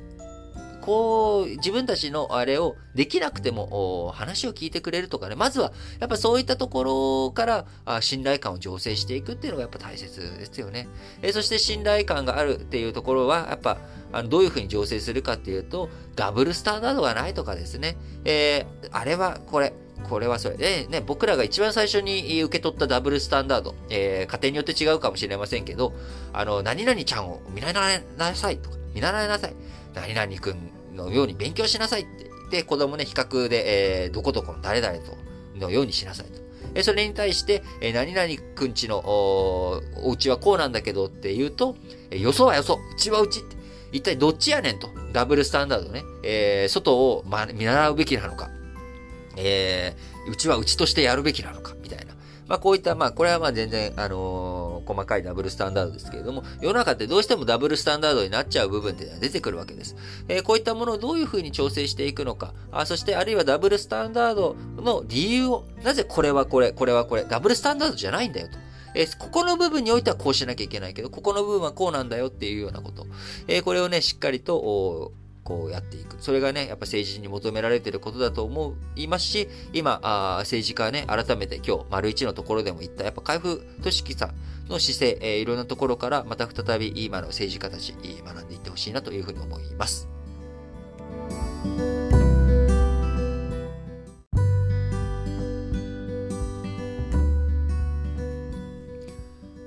[0.87, 10.87] こう、自分たちのあれをできなくても話を聞いてくれるとかね、まずはやっぱそういったところからあ信頼感を醸成していくっていうのがやっぱ大切ですよね。
[11.21, 13.79] えそして信頼感があるっていうところは、やっぱ
[14.13, 19.73] あのどういうふうに醸成するかっていうと、ダブルスタンダードがないとかですね、えー、あれはこれ、
[20.09, 25.93] これはそれで、ね、僕らが一番最初に受け取ったダブルスタンダード、えー、家庭によって違うかもしれませんけど、
[26.31, 29.53] あの、何々ちゃんを見習いなさいとか、見習いなさい。
[29.93, 35.17] 何々くんのように勉強しなさいって言って、子供ね、比較で、えー、どこどこの誰々と、
[35.57, 36.41] のようにしなさいと。
[36.75, 41.75] えそれに対して、え何々くんちのお、お家はこうなんだけどって言うと、
[42.11, 43.57] えよそはよそ、うちはうちって。
[43.91, 44.89] 一体どっちやねんと。
[45.13, 46.03] ダブルスタンダードね。
[46.23, 48.49] えー、外を、ま、見習うべきなのか。
[49.37, 51.73] えー、うちはうちとしてやるべきなのか。
[51.81, 52.13] みたいな。
[52.47, 59.95] まあ、こういった、まあ、これはまあ全然、あのー、細かいダブルスタンダードですけれども、世の中ってどうしてもダブルスタンダードになっちゃう部分っていうのは出てくるわけです。
[60.27, 68.57] えー、こういったものをどういうふうに調整していくのか、あそしてあるいはダブルスタンダードの理由を、なぜこれはこれ、これはこれ、ダブルスタンダードじゃないんだよと。
[68.95, 73.05] えー、ここの部分においてはこうしなきゃいけないけど、ここの部分はこうなんだよっていうようなこと。
[73.47, 75.11] えー、これをね、しっかりと、
[75.47, 76.17] こうやっていく。
[76.19, 84.35] それがね、やっぱ政治に求められていることだと思いますし、今、あ政治家ね、改めて今日、丸一のところでも言った、やっぱ海部俊樹さん
[84.69, 87.93] の姿勢、えー、いろんなところから、また再び今の政治家たち、
[88.25, 90.09] 学んでいってほしいなというふうに思います。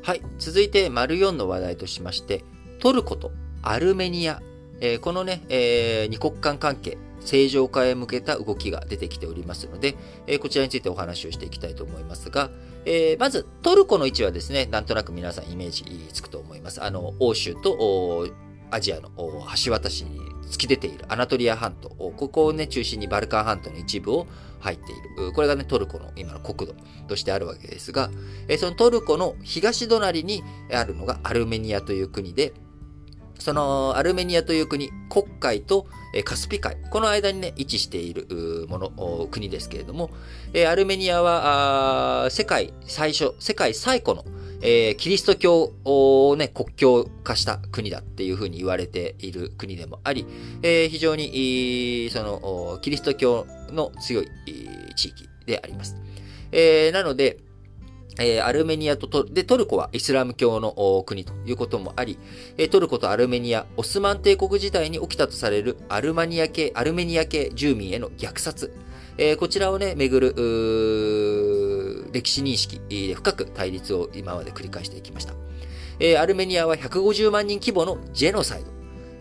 [0.02, 0.22] はい。
[0.38, 2.44] 続いて、丸4の話題としまして、
[2.80, 4.42] トルコとアルメニア
[4.80, 12.50] えー、このね、えー、二国間関係、正常化へ向けた動きが出てきておりますので、えー、こちらについてお話をしていきたいと思いますが、
[12.84, 16.82] えー、まずトルコの位置はですね、なんとなく皆さんイメージつくと思います。
[16.82, 18.26] あの、欧州と
[18.70, 19.10] アジアの
[19.64, 24.26] 橋渡しに突き出ているアナトリア半島、ここをね、中心にバルカン半島の一部を
[24.60, 25.32] 入っている。
[25.32, 26.74] これがね、トルコの今の国土
[27.06, 28.10] としてあるわけですが、
[28.58, 32.52] そのトルコの東隣にあるのがアルメニアという国で、
[33.40, 35.86] そのアルメニアという国、黒海と
[36.24, 40.10] カスピ海、この間にね、位置しているもの、国ですけれども、
[40.68, 44.24] アルメニアは世界最初、世界最古の
[44.62, 50.26] え、キリスト教をね、国境化した国だっていうふうに言われている国でもあり、
[50.62, 54.28] え、非常に、その、キリスト教の強い
[54.96, 55.96] 地域であります。
[56.52, 57.38] え、なので、
[58.18, 62.18] えー、アルメニアとトでトルコはイスラム教の国ということもあり、
[62.58, 68.72] えー、トルコとアルメニア、オスマン帝国時代に起きたとされるアルマニア系、アルメニア系住民への虐殺、
[69.16, 70.34] えー、こちらをね、めぐる、
[72.12, 75.34] 歴史認識で深く対立を今まで繰り返していきました。
[76.00, 78.66] えー、アルメニアは150万人規模のジェノサイド、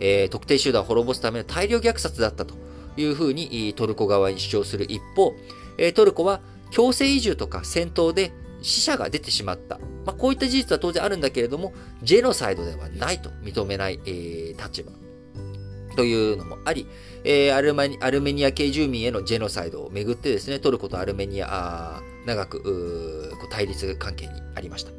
[0.00, 2.54] えー、特定集団を滅ぼすための大量虐殺だったと
[2.96, 5.34] いうふうにトルコ側に主張する一方、
[5.76, 9.78] えー、トルコは強制移住とか戦闘で死者が出てしまった。
[10.04, 14.92] まあ、こういった事実は当然あるんだけれども、ジェノサイドではないと認めない、えー、立場
[15.96, 16.86] というのもあり、
[17.24, 24.92] えー、アルマニアルメニア系住民へのジェノサイドをめぐってですね、トルコとアルメニア、長く対立関係にありました。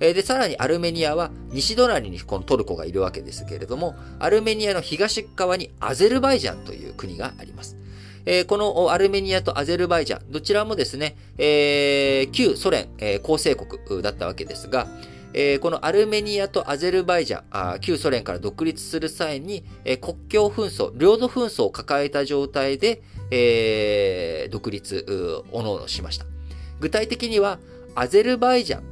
[0.00, 7.76] えで、さらにアルメニアは西隣にこのトルコがいるわけですけれども、アルメニアの東側にアゼルバイジャンという国があります。
[8.26, 14.86] えー、このアルメニアとアゼルバイジャン、どちらもですね、えー、旧ソ連、え、構成国だったわけですが、
[15.32, 26.26] えー、このアルメニアとアゼルバイジャン、旧ソ連から独立する際に、えー、国境紛争、領土紛争を抱えた状態で、えー、独立、おのおのしました。
[26.80, 27.58] 具体的には、
[27.94, 28.82] アゼルバイジャン、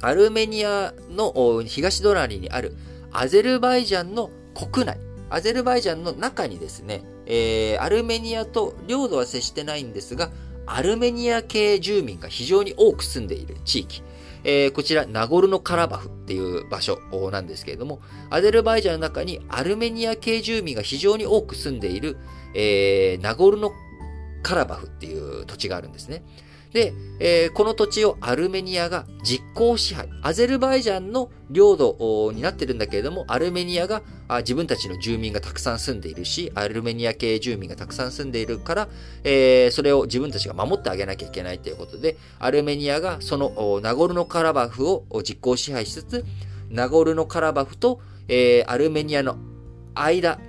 [0.00, 2.76] アルメニアの東隣にある
[3.10, 4.98] アゼルバイジャンの国内、
[5.30, 10.30] アゼルバイジャンの中にですね、えー、アルメニアと領土は接してないんですが、
[10.66, 14.02] アルメニア系住民が非常に多く住んでいる地域。
[14.44, 16.98] えー、こちら、ナゴルノカラバフっていう場所
[17.32, 22.18] なんですけれども、アゼルバイジャンの中にアルメニア系住民が非常に多く住んでいる、
[22.54, 23.72] えー、ナゴルノ
[24.42, 26.22] カラバフっていう土地があるんですね。
[26.74, 30.10] で、えー、この土地をアルメニアが実効支配。
[30.22, 38.88] アゼルバイジャンの領土になってるんだけれども、アルメニアがあ自分たちの住民がたくさん住んでいるし、アルメニア系住民がたくさん住んでいるから、
[39.22, 46.24] えー、それを自分たちが守ってあげなきゃいけないということで、アルメニアがそのナゴルノカラバフを実効支配しつつ、
[46.70, 49.36] ナゴルノカラバフと、えー、アルメニアの
[49.94, 50.40] 間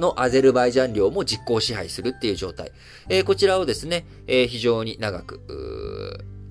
[0.00, 2.72] のアゼルバイジャン領も実効支配するっていう状態。
[3.08, 5.40] えー、こちらをですね、えー、非常に長く、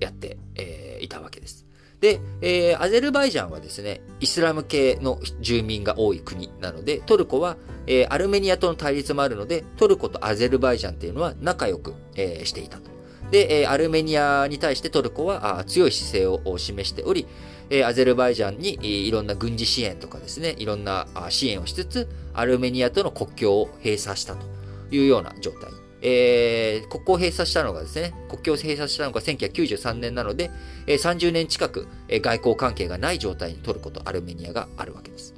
[0.00, 1.66] やって、えー、いたわけです。
[2.00, 7.56] で、えー、アゼルバイジャンはですね、イスラム系の住民が多い国なので、トルコは、
[7.86, 12.90] えー、アルメニアとの対立もあるので、トルコとアゼルバイジャンっていうのは仲良く、えー、していたと。
[13.30, 17.26] で、えー、アルメニアに対してトルコはあ強い姿勢を示しており、
[17.70, 24.46] えー、アゼルバイジャンにいろんな軍事支援とかですね、いろんな支援をしつつ、アルメニアとの国境を閉鎖したと
[24.90, 25.70] いうような状態。
[26.00, 30.50] えー、国交を閉鎖したのがですね、国境を閉鎖したのが1993年なので、
[30.86, 35.34] えー、30年近く、えー、外交関係がない状態にトルコとアルメニアがあるわけです。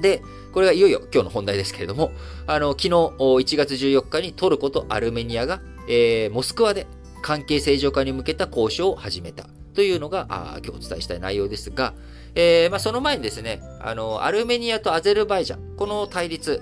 [0.00, 2.10] で、これがいよいよ今日の本題ですけれども、
[2.46, 6.86] あの、昨日1月14日にトルコとアルメニアが、えー、モスクワで
[7.22, 11.94] 関係正常化に向けた交渉を始めたというのが、あ今日お伝えしたい内容ですが、
[12.34, 16.60] えー、まあ、その前にですね、あの、アルメニアとアゼルバイジャン、この対立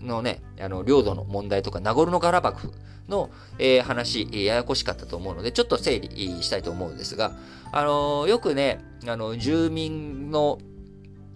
[0.00, 2.72] のね、あの、領土の問題とか、ナゴルノガラバク
[3.08, 7.36] の、えー、話、ややこしかったと思うので、ちょっと整理したいと思うんですが、
[7.72, 10.58] あの、よくね、あの、住民の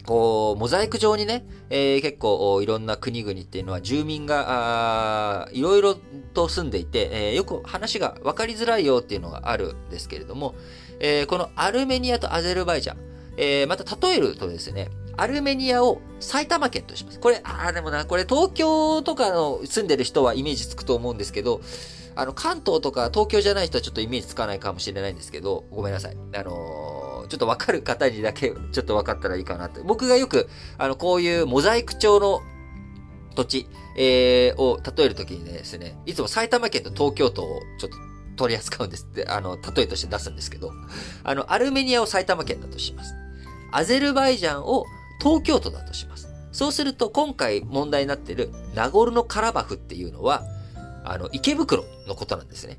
[0.06, 5.96] こう、モザイク上にね、えー、結構いろんな国々っていうのは住民が、いろいろ
[6.32, 10.54] と住んでいて、えー、よく話が分かりづらいよっていうのがあるんですけれども、
[11.00, 12.98] えー、このアルメニアとアゼルバイジャン、
[13.36, 17.20] えー、また例えるとですね、アルメニアを埼玉県とします。
[17.20, 21.60] これ、ああ、でもな、これ東京とかの住んでる人はイメージつくと思うんですけど、
[22.14, 26.16] あの、関東とか東京じゃない人はちょっとイメージつかないかもしれないんですけど、ごめんなさい。
[26.34, 29.80] あのー、ちょっとわかる方にだけ、ちょっとわかったらいいかなって。
[29.80, 32.40] 僕がよく、あの、こういうモザイク調の
[33.34, 37.98] 土地、えー、を例えるときにですね、いつも埼玉県と東京都をちょっと
[38.36, 40.72] 取り扱うんですって、あの、例えとして出すんですけど、
[41.24, 43.14] あの、アルメニアを埼玉県だとします。
[43.72, 44.84] アゼルバイジャンを
[45.20, 46.28] 東京都だとします。
[46.52, 50.44] そうすると今回問題になっているナゴルノカラバフっていうのは、
[51.04, 52.78] あの、池袋のことなんですね。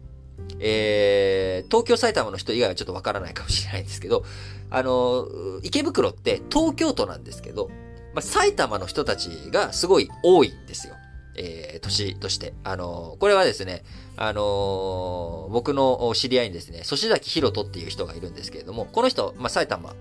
[0.60, 4.24] えー、東京埼玉の人以外はちょっとわからないかもしれないんですけど、
[4.70, 5.28] あの、
[5.64, 7.70] 池袋って東京都なんですけど、
[8.14, 10.96] まあ、埼玉の人たちがすごい多いんですよ。
[11.38, 12.54] えー、年として。
[12.64, 13.84] あの、これはですね、
[14.16, 19.94] あのー、僕の知り合いにですね、粗崎博人っていう人がいるんですけれども、この人、まあ、埼玉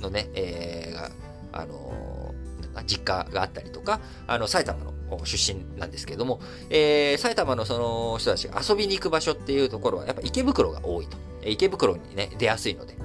[0.00, 1.10] のね、えー、
[1.52, 6.40] あのー、実家があったりとか、あの、埼玉の出身なんですけれども、
[6.70, 11.16] えー、埼玉のその人たちが遊びに行く場所っていうところは、やっぱ池袋が多いと。
[11.44, 12.96] 池袋にね、出やすいので。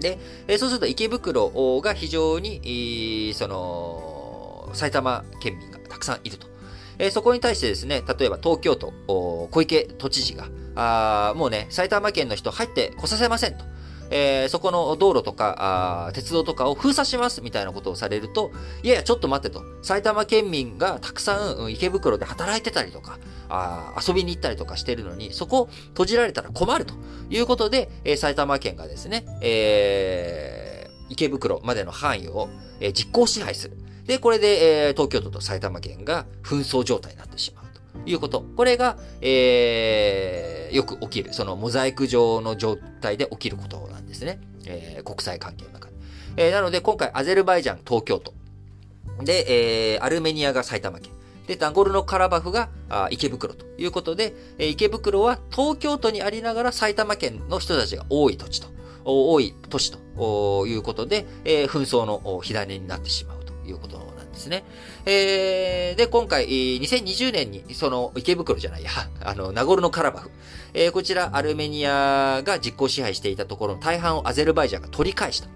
[0.00, 0.18] で、
[0.48, 6.46] えそうすると池袋が非常に、その、埼玉県民がたくさんいると。
[6.98, 13.64] えー、そこに対してですね、例えば東京都、小池都知事が、あもうね、埼玉県の人入ってこさせませんと。
[14.16, 18.52] えー、そこの道路とかあ、鉄道とかを封鎖しますみたいなことをされると、
[18.84, 19.64] いやいや、ちょっと待ってと。
[19.82, 26.94] 埼玉県民がたくさん、池袋で働いてたりとか、あ遊びに行ったりとかしてるのに、そこを閉じられたら困ると
[27.28, 32.48] いうことで、えー、埼玉県がですね、えー、池袋までの範囲を、
[32.78, 33.76] えー、実行支配する。
[34.06, 37.63] で、これで、えー、東京都と埼玉県が紛争状態になってしまう
[38.06, 38.44] いうこと。
[38.56, 41.32] これが、えー、よく起きる。
[41.32, 44.40] そのモザイク状の状態で起きることなんですね。
[44.66, 45.94] えー、国際関係の中で。
[46.36, 48.34] えー、なので、今回、アゼルバイジャン、東京都。
[49.22, 51.12] で、えー、アルメニアが埼玉県。
[51.46, 58.68] で、ナゴルノカラバフがあ池袋ということで、えー、池袋は東京都にありながら埼玉県の人たちが多い土地と、
[59.04, 63.44] 多い都市ということで、えー、紛争の火種になってしまうと。
[63.68, 64.64] いうことなんですね。
[65.06, 68.90] えー、で、今回、2020年に、その、池袋じゃないや、
[69.22, 70.30] あの、ナゴルノカラバフ。
[70.72, 75.48] えー、こちら、アルメニアが実効支配していたところの大半をアゼルバイジャンが取り返した。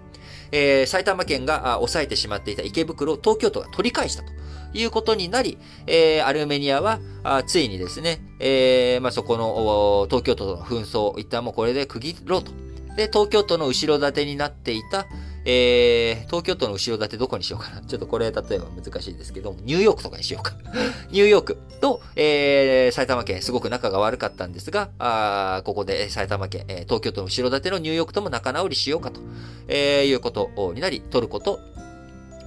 [0.51, 4.31] えー、埼玉県が抑えてしまっていた池袋を東京都が取り返したと
[4.73, 6.99] いうことになり、えー、アルメニアは、
[7.47, 12.51] ついにですね、えー、まあ、そこの東京都との紛争、一旦もうこれで区切ろうと。
[12.95, 15.07] で、東京都の後ろ盾になっていた、
[15.51, 17.81] えー、東京都の後ろ盾どこにしようかな。
[17.87, 20.55] ちょっとこれ例えば難しいですけど、ニューヨークとかにしようか。
[21.09, 29.21] ニューヨークと、えー、埼玉県、すごく仲が悪かったんですが、あここで埼玉県、え、東京都の後ろ盾のニューヨークとも仲直りしようかと、
[29.67, 31.59] えー、いうことになり、トルコと、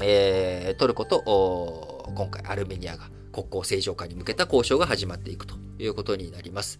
[0.00, 6.78] えー、トルコと、今回アルメニアが国交正常化に向けた交渉が始まっていくということになります。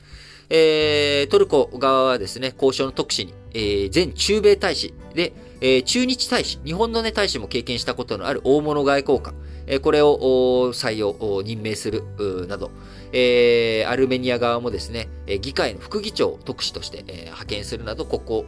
[0.51, 5.33] えー、トルコ側はですね、交渉の特使に、えー、前駐米大使で、
[5.65, 9.33] えー、中日大使、日本のね、大使も経験したことのある大物外交官、
[9.69, 12.03] えー、これを採用、任命する
[12.49, 12.73] など、
[13.13, 15.09] えー、アルメニア側もですね、
[15.41, 18.45] 議会の副議長を特使として、えー、派遣するなど、国交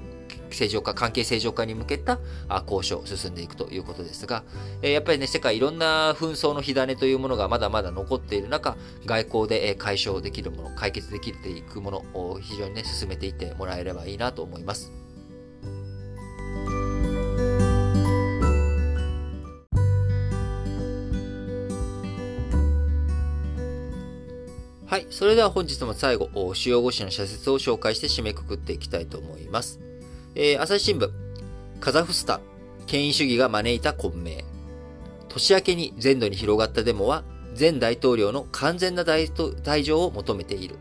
[0.50, 2.18] 正常化、関係正常化に向けた
[2.66, 4.42] 交渉を進んでいくということですが、
[4.82, 15.03] やっぱりね、世界いろんな紛争の火種というものがまだまだ残っている中、外交で解消できるもの、解決できていくものを非常にね、進めていってもらえればいいなと思います。
[24.94, 25.08] はい。
[25.10, 29.80] それでは本日も最後、主要語詞の社説を紹介して締めくくっていきたいと思います。
[30.36, 31.10] えー、朝日新聞、
[31.80, 32.40] カザフスタン、
[32.86, 34.44] 権威主義が招いた混迷。
[35.28, 37.24] 年明けに全土に広がったデモは、
[37.58, 40.76] 前大統領の完全な退場を求めている。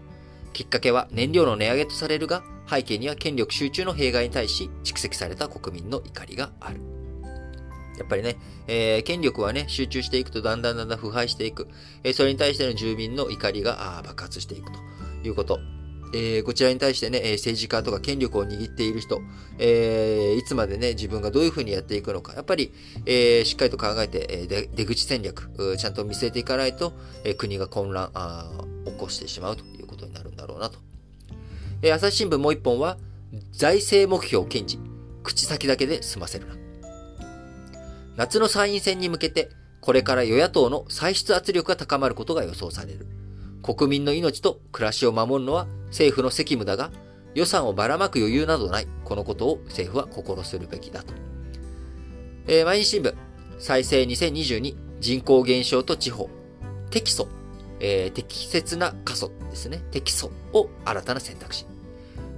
[0.53, 6.92] きっかけは燃料の値上げとされるが、背景には権力集中の弊害に対し蓄積された国民の怒りがある。
[7.97, 8.37] やっぱりね、
[8.67, 11.67] えー、権力はね、集中していくとだんだんだんだん腐敗していく。
[12.03, 14.79] えー、それに対しての住民の怒りが爆発していくと
[15.27, 15.59] いうこと。
[16.15, 19.19] えー、こちらに対してね、政治家とか権力を握っている人、
[19.57, 22.71] えー、いつまでね、自分がどういうふうにやっていくのか、やっぱり、
[23.07, 28.51] えー、しっかりと考えて、え、出口戦略、ちゃんと見据えていかないと、えー、国が混乱あ、
[28.85, 30.77] 起こしてしまうということになるんだろうなと。
[31.81, 32.97] えー、朝日新聞もう一本は、
[33.51, 34.79] 財政目標を堅持、
[35.23, 36.62] 口先だけで済ませるな。
[38.15, 39.49] 夏の参院選に向けて、
[39.81, 43.07] これから与野党の歳出圧力が高まることが予想される。
[43.63, 46.91] 国民の命と暮らしを守るのは政府の責務だが、
[47.33, 48.87] 予算をばらまく余裕などない。
[49.03, 51.13] このことを政府は心するべきだと。
[52.45, 53.15] えー、毎日新聞、
[53.57, 56.29] 再生2022、人口減少と地方、
[56.91, 57.27] 適素、
[57.79, 59.81] えー、適切な過疎ですね。
[59.91, 61.65] 適素を新たな選択肢。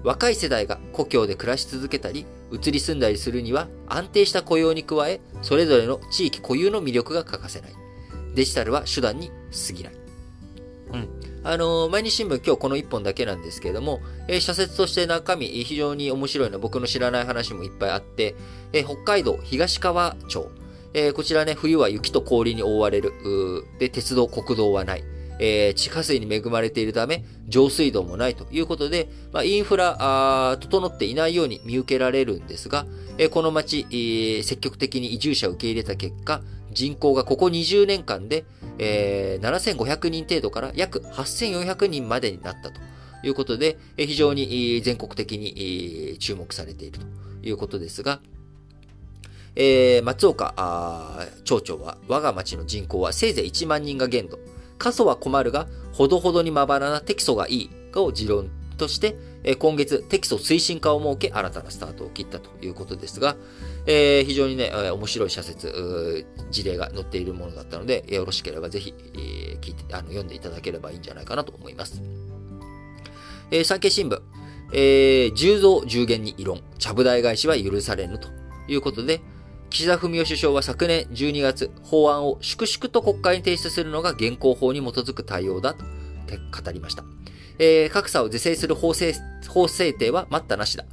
[0.04, 2.26] 若い世代が故郷で暮らし続けたり、
[2.56, 7.72] 移り住んだりするには安定した雇用に加え、それぞれの地域固有の魅力が欠かせない。
[8.36, 9.32] デジタルは手段に
[9.68, 9.94] 過ぎない。
[10.94, 11.26] うん。
[11.44, 18.36] あのー、毎日新聞今日この1本だけなんですけれども、えー、社説として中身、非常に面白いの僕の知らない話もいっぱいあって、
[18.74, 20.50] えー、北海道東川町、
[20.94, 23.14] えー、こちらね、冬は雪と氷に覆われる。
[23.80, 25.04] で、鉄道、国道はない。
[25.40, 32.86] えー、地下水に恵まれているため、上水道もないということで、まあ、インフラあ、整っていないように見受けられるんですが、
[33.18, 38.46] えー、この町、えー、積極的に移住者を受け入れた結果、人口がここ20年間で、
[38.78, 42.82] えー、7500人程度から約8400人までになったと
[43.24, 47.06] いうことで、非常に全国的に注目されていると
[47.48, 48.20] いうことですが、
[49.56, 54.38] えー、松岡町長は、我が町の人口はせいぜい1万人が限度。
[54.78, 59.16] 過疎は困るが、ほどほどにまばらな適素がいいかを持論として、
[59.60, 63.36] 今月、適素推進化を設け、新たなスタートを切ったということですが、
[63.86, 72.02] えー、非常にね、面白い社説、事例が載っているものだったので、よろしければぜひ、えー、聞いて、あの、読んでいただければいいんじゃないかなと思います。
[73.52, 74.20] えー、産経新聞、
[74.74, 78.30] えー、10増10減に異論、ちゃぶ台返しは許されぬと
[78.68, 79.22] いうことで、
[79.70, 85.82] 岸田文雄首相は昨年12月、法案を粛々と国会に提出するのが現行法に基づく対応だと
[86.64, 87.04] 語りました。
[87.60, 89.14] えー、格差を是正する法制
[89.48, 90.86] 法制定は待ったなしだ。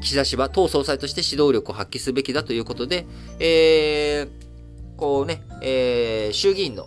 [0.00, 3.06] 岸田氏は党総裁として指導力を発揮すべきだということで、
[3.38, 6.86] えー、こうね、えー、衆議院の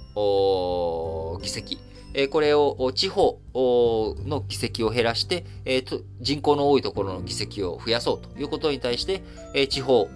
[1.41, 1.79] 議席、
[2.14, 5.84] えこれを地方の議席を減らして、え
[6.22, 9.22] 人口の多いところの議席を増やそうということに対して、
[9.53, 10.07] え地方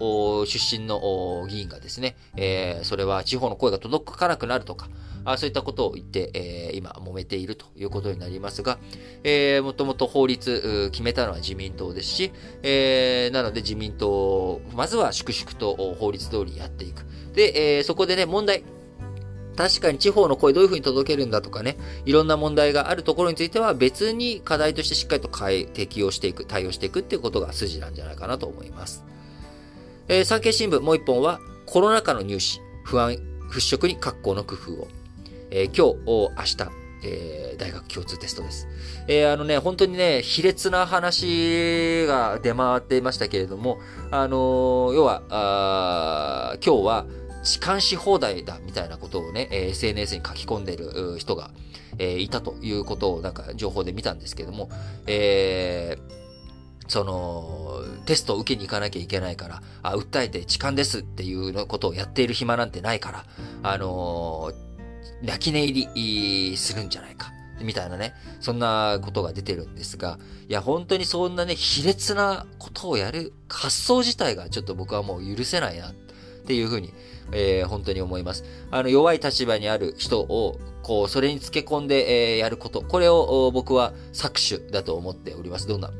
[0.45, 4.89] 出身の議員がですね、えそれは地方の声が届かなくなるとか、
[5.25, 8.77] あそういったことを言って、えー、今揉めているということになりますが、
[9.23, 12.31] えー、もともと法律決めたのは自民党ですし、
[12.61, 17.05] えー、なので自民党、まずは粛々と法律通りやっていく。
[17.33, 18.63] で、えー、そこでね、問題、
[19.55, 29.03] 確かに地方の声どういうふうに届けるんだとかね、いろんな問題があるところについては別に課題としてしっかりと変え適用していく、対応していくっていうことが筋なんじゃないかなと思います。
[30.07, 33.17] えー、産経新聞もう一本は、コロナ禍の入試、不安
[33.49, 34.87] 払拭に格好の工夫を。
[35.51, 38.67] えー、今日、明日、えー、大学共通テストです。
[39.07, 43.79] えー、あのね、本当にね、卑劣な話が出回っていましたけれども、
[44.09, 47.05] あのー、要は、あ今日は、
[47.43, 51.51] 痴漢し放題だみたいなことをね、え SNS に書き込んでる人が、
[51.99, 54.69] えいたということをなんか情報で見たんですけども、
[55.07, 55.97] え
[56.87, 63.25] その、テストを受けに行かなきゃいけないから、あ、訴えて痴漢ですっていうことをやっている暇なんてないから、
[63.63, 64.51] あの
[65.21, 67.31] 泣き寝入りするんじゃないか。
[67.61, 70.19] みたいなね、そんなことが出てるんですが、
[70.49, 75.93] いや、本当にそんなね、卑劣なことをやる発想自体がちょっと僕はもう許せないなっ
[76.45, 76.93] ていうふうに、
[77.31, 78.43] えー、本当に思います。
[78.71, 85.67] あの、弱い立場にある人を、こう、それにつけ込んで、えー、やること、これを僕は搾取だと思っております。
[85.67, 85.91] どんな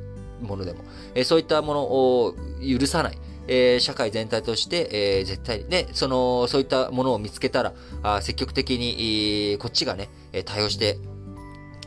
[0.41, 0.83] ものでも。
[1.15, 3.17] えー、そういったものを許さない。
[3.45, 10.09] えー、社会全体として、えー、絶対にね、その、そういったものを見つけたら、あ積極的に、こっちがね、
[10.45, 10.97] 対応して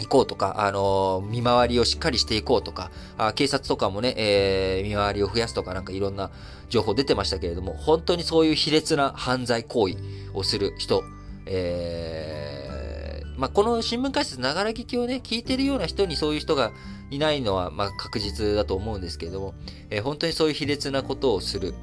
[0.01, 6.31] いこうとか、あのー、見回りをしっかりしていこうとか、あ警察とかもね、えー、見回りを増やすとかなんかいろんな
[6.69, 9.97] 情報出てましたけれども、本当にそういう卑劣な犯罪行為
[10.35, 11.03] をする人、
[11.47, 16.73] えー、まあ、この新聞解説、ながら聞きをね、聞いてるような人にそういう人が
[17.11, 19.55] いないのは、まあ、確実だと思うんですけれども、
[19.91, 21.75] えー、本当にそういう卑劣なことをする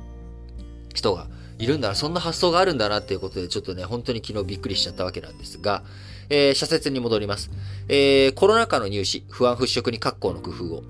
[0.93, 1.27] 人が
[1.59, 5.83] いるんだな、そんな発想があるんだなっていうことで、ちょっとね、本当に昨日びっくりしちゃったわけなんですが、
[6.29, 7.51] えー、社説に戻ります。
[7.87, 10.83] えー、コロナ禍の入試、不安払拭に格好の工夫を。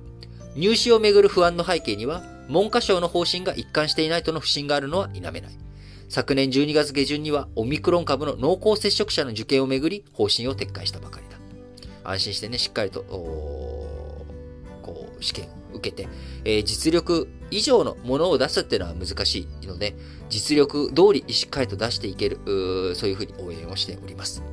[0.56, 5.58] 入試をめぐる不安の背景には、文科省の方針が一貫していないとの不信があるのは否めない。
[6.10, 11.38] 昨年12月下旬には、オミクロン株の濃厚接触者の受験をめぐり、方針を撤回したばかりだ。
[12.04, 13.88] 安心してね、しっかりと、こ
[15.20, 16.08] う、試験を受けて、
[16.46, 19.96] えー、実力以上のものを出すっていうのは難しいので、
[20.30, 22.38] 実力通りしっかりと出していける、
[22.96, 24.44] そういうふうに応援をしております。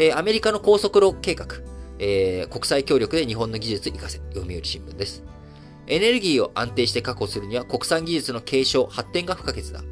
[0.00, 1.46] えー、アメリカの高速路計画、
[1.98, 5.22] えー、国際協力で日本の技術活かせ、読売新聞です。
[5.86, 9.82] エネルギーを安定して確保するには国産技術の継承、発展が不可欠だ。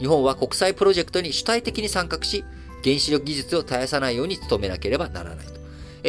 [0.00, 2.44] 日本は国際プロジェクトに主体的に参画し、
[2.82, 5.60] 原子力技術を絶やさないように努めなければならないと。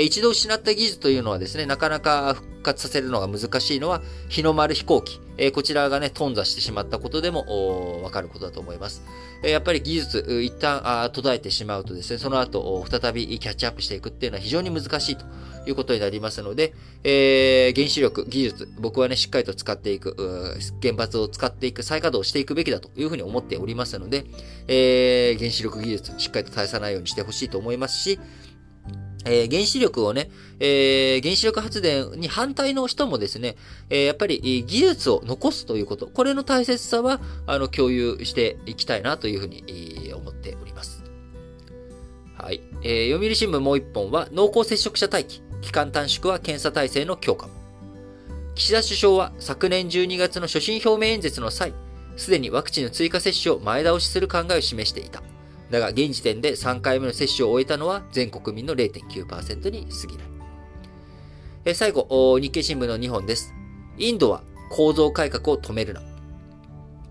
[0.04, 5.20] 一度失った技術というのはですね、なかなか復活させるのが難しいのは、日の丸飛行機。
[5.40, 9.04] えこちらがね、頓挫してしまったことでも、わかることだと思います。
[9.44, 15.26] えやっぱり技術、一旦あ途絶えてしまうとですね、その後、再びキャッチアップしていくっていうのは非常に難しいと
[15.68, 16.74] いうことになりますので、
[17.04, 20.16] えー、原子力、技術、僕はね、しっかりと使っていく、
[20.82, 24.26] 原発を使っていく、再稼働していくべきだというふうに思っておりますので、
[24.68, 28.20] えー、原子力技術、しっかりと絶やさないようにしてほしいと思いますし、
[29.28, 33.56] えー、原子力をね、えー、原子力発電に反対の人もですね、
[33.90, 41.04] えー、やっぱり技術を残すということ、これの大切さは、あの、共有していきたいなというふうに、思っております。
[42.38, 42.62] はい。
[42.84, 47.54] えー、読売新聞もう一本は、濃厚接触者待機、期間短縮は検査体制の強化も。
[48.56, 51.74] 岸田首相は昨年12月の所信表明演説の際、
[52.16, 55.22] すでにワクチンの追加接種を前倒しする考えを示していた。
[55.70, 60.28] だが、現時点で3回目の接種を終えたのは全国民の0.9%に過ぎない。
[61.66, 63.54] え最後、日経新聞の2本です。
[63.98, 66.02] インドは構造改革を止めるな。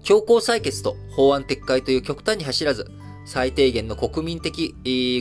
[0.02, 2.90] 強行採決と法案撤回という極端に走らず、
[3.26, 4.74] 最低限の国民的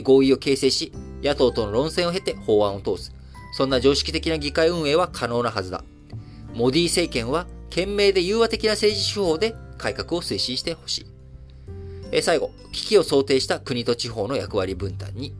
[0.04, 3.12] 合意を形成し、野党との論戦を経て法案を通す。
[3.52, 5.84] そんな常識的な議会運営は可能なはずだ。
[6.54, 11.15] モディ政権は、懸命で融和的な政治手法で改革を推進してほしい。
[12.12, 15.34] え最後、危機を想定した国と地方の役割分担に、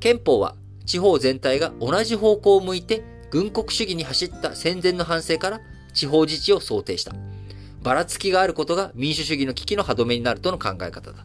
[0.00, 5.60] 憲法は地方全体が同じ方向を向いて軍国主義に走った戦前の反省から
[5.94, 7.14] 地方自治を想定した。
[7.82, 11.24] ばらつきがあることが民主主義の危機の歯止めになるとの考え方だ。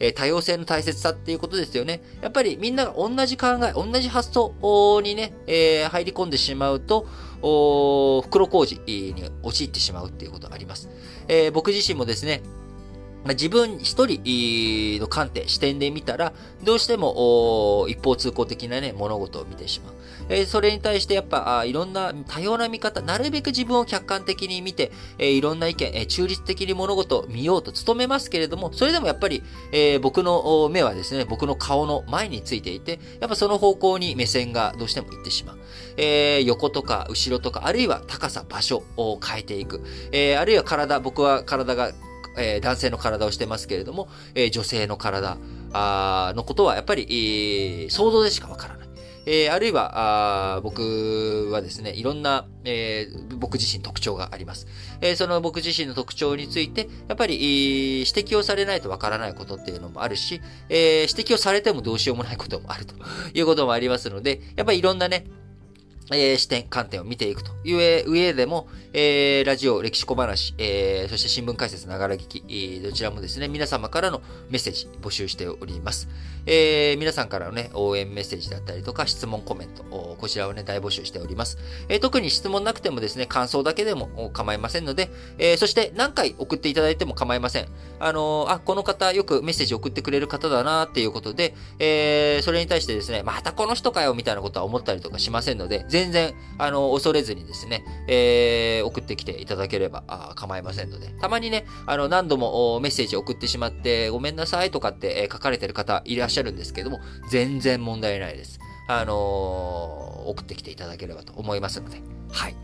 [0.00, 2.02] え、多様性の大切さっていうことですよね。
[2.20, 7.06] やっぱりみんなが同じ考え、同じ発想にね、えー、入り込んでしまうと、
[7.40, 10.88] 袋小路に陥ってしまうっていうことがあります。
[11.28, 12.42] えー、僕自身もですね、
[13.32, 19.94] 自分一人の観点、視点で見たら、どうしても一方通行的なね、物事を見てしまう。
[20.28, 35.58] えー、それに対してやっぱあいろんな多様な見方、なるべく自分を客観的に見て、えー、いろんな意見、えー、中立的に物事を見ようと努めますけれども、それでもやっぱり、えー、僕の目はですね、僕の顔の前についていて、やっぱその方向に目線がどうしても行ってしまう。
[35.96, 39.82] えー、横とか後ろとか、あるいは高さ、場所を変えていく。
[40.12, 41.92] えー、あるいは体、僕は体が
[42.36, 45.38] えー、男性の体をしてますけれども、えー、女性の体
[45.72, 48.84] あのことはやっぱり、えー、想像でしかわからない。
[49.26, 54.66] えー、あるいは、あ僕はですね、いろんな、えー、僕自身特徴があります。
[55.00, 62.94] えー、その僕自身の特徴について、やっぱり、指摘をされないとわからないことっていうのもあるし、え、指摘をされてもどうしようもないこともあると
[63.32, 65.24] いうこともありますので、やっぱりいろんなね、
[66.12, 67.72] えー、視点、観点を見ていくとい
[68.04, 76.08] う上でも、えー、ラジオ、歴史小話、えー、そして新聞解説、ながら聞き、どちらもですね、皆様からのメッセージ募集しております。
[76.46, 81.58] えー、皆さんからのね、応援メッセージだったりとか、質問、コメント、こちらをね、大募集しております。
[81.88, 87.68] えー、特に質問なくてもですね、感想だけでも構いませんので、えー、そして何回送っていただいても構いません。
[87.98, 108.58] あの、あ、この方よくメッセージ送ってくれる方だなっていうことで、えー、それに対してですね、またこの人かよみたいなことは思ったりとかしませんので、全然、あの、恐れずにですね、えー、送ってきていただければあ構いませんので、たまにね、あの、何度もメッセージ送ってしまって、ごめんなさいとかって書かれてる方いらっしゃしゃるんですけども、全然問題ないです。
[108.88, 112.56] あのー、送ってきていただければと思いますので、はい。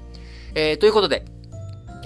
[0.55, 1.25] えー、ということで、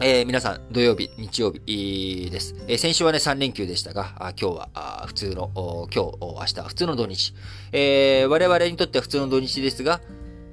[0.00, 2.54] えー、皆さん、土曜日、日曜日です。
[2.66, 7.34] えー、先週はね、3連休でしたが、あ今日はあ普通の、今日、明日は普通の土日。
[7.72, 10.00] えー、我々にとっては普通の土日ですが、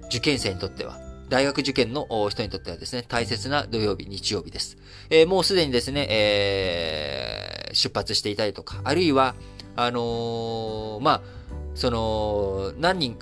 [0.07, 0.99] 受験生にとっては、
[1.29, 4.77] 大学受験の人にとってはですね、大切な土曜日、日曜日です。
[5.09, 9.35] えー、もうすでにですね、えー、出発していたりとか、あるいは、
[9.75, 11.21] あのー、まあ、
[11.75, 13.17] その、何人、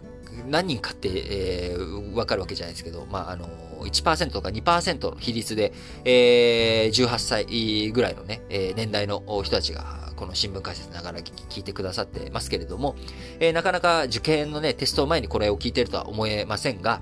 [0.48, 3.50] 何人かって、えー、わかるわけじゃないですけど、まあ、あのー、
[3.86, 5.74] 1%とか2%の比率で、
[6.06, 12.96] えー、18歳ぐらいのね、えー、年代の人たちが、この新聞解説ながら聞いてくださってますけれども、
[13.40, 17.02] えー、なかなか受験のね、テスト前にこれを聞いてるとは思えませんが、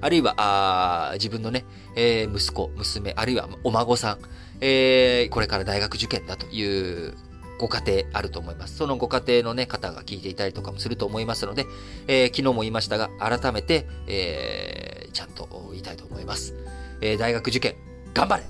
[0.00, 1.64] あるいは、あ自分のね、
[1.94, 4.18] えー、息子、娘、あるいはお孫さん、
[4.60, 7.14] えー、これから大学受験だという
[7.58, 8.76] ご家庭あると思います。
[8.76, 11.66] そのご家庭のね、方が聞いていたりとかもすると思いますので、
[12.06, 16.54] えー、昨日も言いましたが、改めて、えー、ちゃんと言いたいと思います。
[17.00, 17.76] えー、大学受験、
[18.14, 18.44] 頑張れ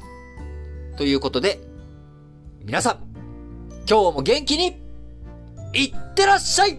[0.96, 1.60] ということで、
[2.64, 2.98] 皆さん、
[3.88, 4.84] 今日も元気に、
[5.72, 6.78] いってらっしゃい